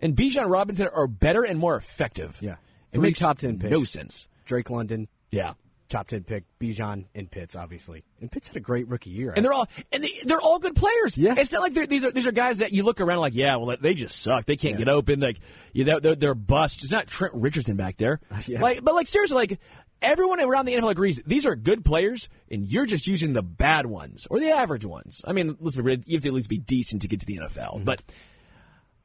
[0.00, 2.38] and Bijan Robinson are better and more effective.
[2.40, 2.52] Yeah.
[2.92, 3.70] It Three makes top 10 picks.
[3.70, 4.28] no sense.
[4.46, 5.52] Drake London, Yeah.
[5.90, 8.04] top ten pick Bijan and Pitts, obviously.
[8.20, 9.32] And Pitts had a great rookie year.
[9.34, 11.16] and they're all and they, they're all good players.
[11.18, 11.34] Yeah.
[11.36, 13.76] it's not like these are these are guys that you look around like, yeah, well,
[13.80, 14.46] they just suck.
[14.46, 15.20] They can't get open.
[15.20, 15.38] Like,
[15.72, 16.82] you know, they're, they're bust.
[16.82, 18.20] It's not Trent Richardson back there.
[18.46, 18.60] Yeah.
[18.62, 19.60] Like, but like seriously, like
[20.02, 23.86] everyone around the NFL agrees these are good players, and you're just using the bad
[23.86, 25.22] ones or the average ones.
[25.26, 27.26] I mean, let's be real, you have to at least be decent to get to
[27.26, 27.84] the NFL, mm-hmm.
[27.84, 28.02] but.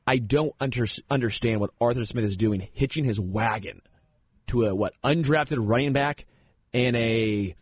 [0.05, 3.81] I don't under, understand what Arthur Smith is doing, hitching his wagon
[4.47, 6.25] to a what undrafted running back
[6.73, 7.55] and a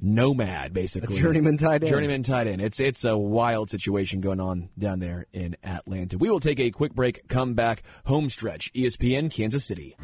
[0.00, 1.90] nomad, basically A journeyman tight end.
[1.90, 2.60] Journeyman tight end.
[2.60, 6.18] It's it's a wild situation going on down there in Atlanta.
[6.18, 7.28] We will take a quick break.
[7.28, 7.82] Come back.
[8.06, 8.72] Home stretch.
[8.74, 9.96] ESPN Kansas City.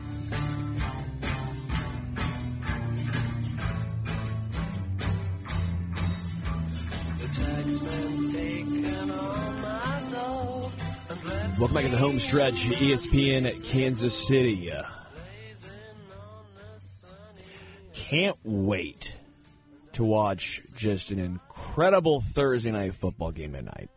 [11.59, 14.73] Welcome back to the home stretch, ESPN Kansas City.
[17.93, 19.17] Can't wait
[19.95, 23.91] to watch just an incredible Thursday night football game tonight.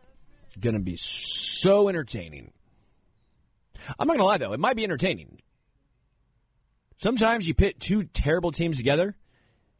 [0.46, 2.50] It's Going to be so entertaining.
[3.96, 5.38] I'm not going to lie, though, it might be entertaining.
[6.98, 9.14] Sometimes you pit two terrible teams together,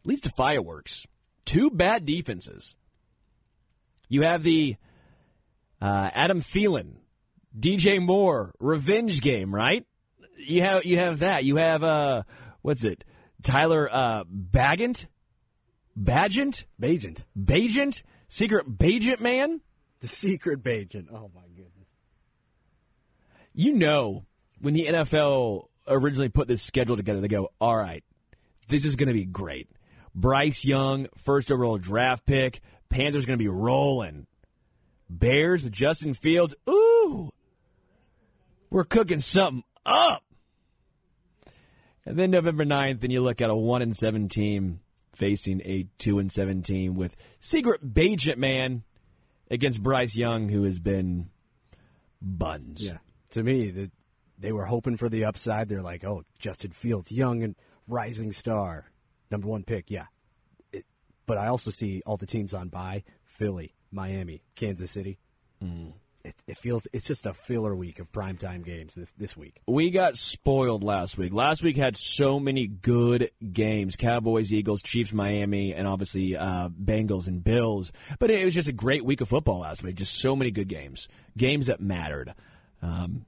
[0.05, 1.05] leads to fireworks.
[1.45, 2.77] Two bad defenses.
[4.09, 4.77] You have the
[5.81, 6.99] uh, Adam Thielen,
[7.59, 9.87] DJ Moore revenge game, right?
[10.39, 11.45] You have you have that.
[11.45, 12.23] You have uh,
[12.63, 13.05] what's it?
[13.43, 15.07] Tyler uh, Bagant,
[15.99, 17.25] Bagent, Bajent.
[17.39, 19.61] Bagent, secret Bagent man.
[20.01, 21.09] The secret Bajent.
[21.13, 21.89] Oh my goodness.
[23.53, 24.25] You know
[24.61, 28.03] when the NFL originally put this schedule together, they go, "All right,
[28.69, 29.69] this is going to be great."
[30.15, 32.61] Bryce Young, first overall draft pick.
[32.89, 34.27] Panthers going to be rolling.
[35.09, 36.55] Bears with Justin Fields.
[36.69, 37.31] Ooh,
[38.73, 40.25] we're cooking something up.
[42.05, 44.81] And then November 9th, and you look at a 1 and 7 team
[45.15, 48.83] facing a 2 and 7 team with Secret Bajent Man
[49.51, 51.29] against Bryce Young, who has been
[52.21, 52.87] buns.
[52.87, 52.99] Yeah.
[53.33, 53.91] To me, the,
[54.39, 55.69] they were hoping for the upside.
[55.69, 57.55] They're like, oh, Justin Fields, young and
[57.87, 58.87] rising star,
[59.31, 59.91] number one pick.
[59.91, 60.07] Yeah.
[60.73, 60.87] It,
[61.27, 65.19] but I also see all the teams on bye Philly, Miami, Kansas City.
[65.63, 65.93] Mm.
[66.25, 69.61] It, it feels it's just a filler week of primetime games this this week.
[69.67, 71.33] We got spoiled last week.
[71.33, 77.27] Last week had so many good games Cowboys, Eagles, Chiefs, Miami, and obviously uh, Bengals
[77.27, 77.93] and Bills.
[78.19, 79.97] But it was just a great week of football last week.
[79.97, 81.09] Just so many good games.
[81.37, 82.35] Games that mattered.
[82.83, 83.27] Um,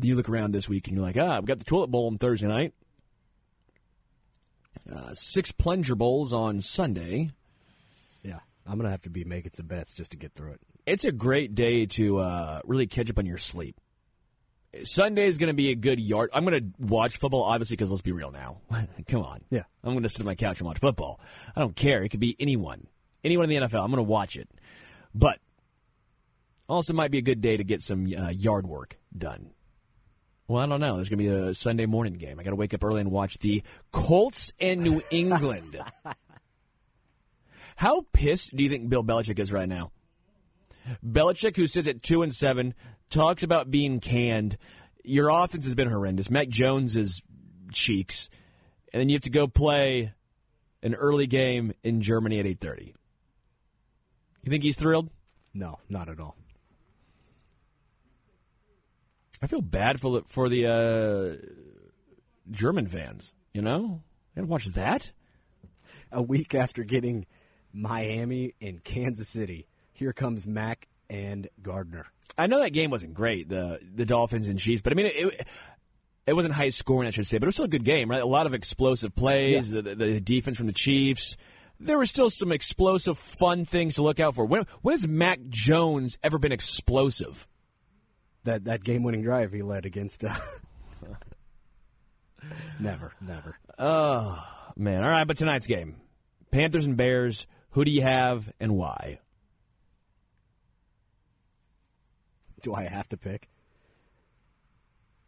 [0.00, 2.18] you look around this week and you're like, ah, we got the Toilet Bowl on
[2.18, 2.72] Thursday night.
[4.92, 7.30] Uh, six plunger bowls on Sunday.
[8.22, 8.40] Yeah.
[8.66, 10.60] I'm gonna have to be making some bets just to get through it.
[10.86, 13.76] It's a great day to uh, really catch up on your sleep.
[14.84, 16.30] Sunday is going to be a good yard.
[16.32, 18.62] I'm going to watch football, obviously, because let's be real now.
[19.08, 19.40] Come on.
[19.50, 19.64] Yeah.
[19.84, 21.20] I'm going to sit on my couch and watch football.
[21.54, 22.02] I don't care.
[22.02, 22.86] It could be anyone.
[23.22, 23.84] Anyone in the NFL.
[23.84, 24.48] I'm going to watch it.
[25.14, 25.38] But
[26.68, 29.50] also might be a good day to get some uh, yard work done.
[30.48, 30.96] Well, I don't know.
[30.96, 32.40] There's going to be a Sunday morning game.
[32.40, 35.78] I got to wake up early and watch the Colts and New England.
[37.76, 39.92] How pissed do you think Bill Belichick is right now?
[41.04, 42.74] Belichick, who sits at two and seven,
[43.10, 44.58] talks about being canned.
[45.04, 46.30] Your offense has been horrendous.
[46.30, 47.22] Mac Jones's
[47.72, 48.28] cheeks,
[48.92, 50.12] and then you have to go play
[50.82, 52.94] an early game in Germany at eight thirty.
[54.42, 55.10] You think he's thrilled?
[55.54, 56.36] No, not at all.
[59.40, 61.46] I feel bad for the for the uh,
[62.50, 63.32] German fans.
[63.52, 64.02] You know,
[64.34, 65.12] and watch that.
[66.10, 67.26] A week after getting
[67.72, 69.66] Miami and Kansas City,
[70.02, 72.06] here comes Mac and Gardner.
[72.36, 75.14] I know that game wasn't great, the the Dolphins and Chiefs, but I mean it.
[75.16, 75.46] it
[76.24, 78.22] it wasn't high scoring, I should say, but it was still a good game, right?
[78.22, 81.36] A lot of explosive plays, the, the, the defense from the Chiefs.
[81.80, 84.44] There were still some explosive, fun things to look out for.
[84.44, 87.48] When, when has Mac Jones ever been explosive?
[88.44, 90.24] That that game winning drive he led against.
[90.24, 90.36] Uh,
[92.80, 93.56] never, never.
[93.78, 94.46] Oh,
[94.76, 95.02] man.
[95.02, 95.96] All right, but tonight's game
[96.52, 97.48] Panthers and Bears.
[97.70, 99.18] Who do you have and why?
[102.62, 103.48] Do I have to pick?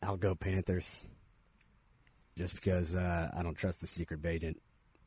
[0.02, 1.00] I'll go Panthers.
[2.36, 4.60] Just because uh, I don't trust the secret agent.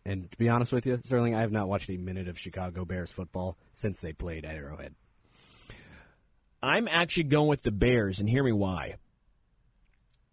[0.06, 2.86] And to be honest with you, Sterling, I have not watched a minute of Chicago
[2.86, 4.96] Bears football since they played at Arrowhead.
[6.64, 8.96] I'm actually going with the Bears, and hear me why.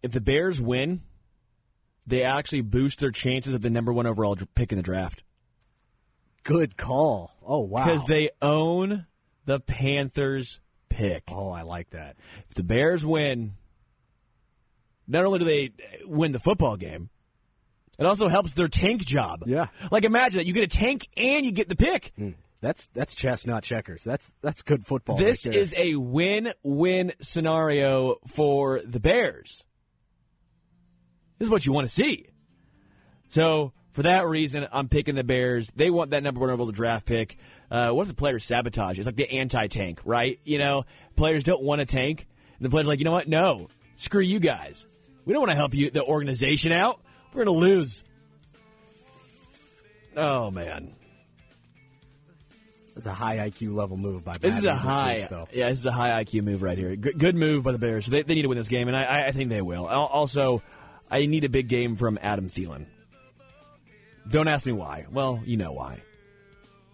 [0.01, 1.01] If the Bears win,
[2.07, 5.23] they actually boost their chances of the number one overall pick in the draft
[6.43, 7.31] Good call.
[7.43, 7.83] Oh wow.
[7.83, 9.07] because they own
[9.45, 10.59] the Panthers
[10.95, 11.23] pick.
[11.27, 12.15] Oh, I like that.
[12.49, 13.53] If the Bears win,
[15.07, 15.71] not only do they
[16.05, 17.09] win the football game,
[17.99, 19.43] It also helps their tank job.
[19.45, 19.67] Yeah.
[19.91, 22.11] Like imagine that you get a tank and you get the pick.
[22.17, 22.31] Hmm.
[22.61, 24.03] That's that's chess, not checkers.
[24.03, 25.17] That's that's good football.
[25.17, 29.63] This right is a win-win scenario for the Bears.
[31.37, 32.27] This is what you want to see.
[33.29, 35.69] So for that reason, I'm picking the Bears.
[35.75, 37.37] They want that number one overall draft pick.
[37.71, 38.97] Uh, what if the players sabotage?
[38.99, 40.39] It's like the anti-tank, right?
[40.43, 40.85] You know,
[41.15, 42.27] players don't want a tank.
[42.57, 43.27] And the players are like, you know what?
[43.27, 44.85] No, screw you guys.
[45.25, 47.01] We don't want to help you, the organization out.
[47.33, 48.03] We're going to lose.
[50.17, 50.95] Oh man,
[52.93, 54.33] That's a high IQ level move by.
[54.39, 56.95] this is a high, yeah, this is a high IQ move right here.
[56.95, 58.05] Good, good move by the Bears.
[58.05, 59.85] They, they need to win this game, and I, I think they will.
[59.87, 60.63] Also,
[61.11, 62.85] I need a big game from Adam Thielen.
[64.29, 65.05] Don't ask me why.
[65.11, 66.01] Well, you know why.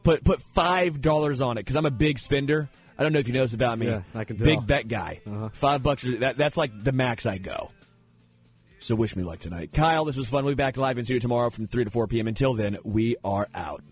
[0.03, 2.69] Put put five dollars on it because I'm a big spender.
[2.97, 3.87] I don't know if you know this about me.
[3.87, 5.21] Yeah, I can Big bet guy.
[5.25, 5.49] Uh-huh.
[5.53, 6.03] Five bucks.
[6.03, 7.71] That, that's like the max I go.
[8.79, 10.05] So wish me luck tonight, Kyle.
[10.05, 10.43] This was fun.
[10.43, 12.27] We'll be back live in studio tomorrow from three to four p.m.
[12.27, 13.83] Until then, we are out.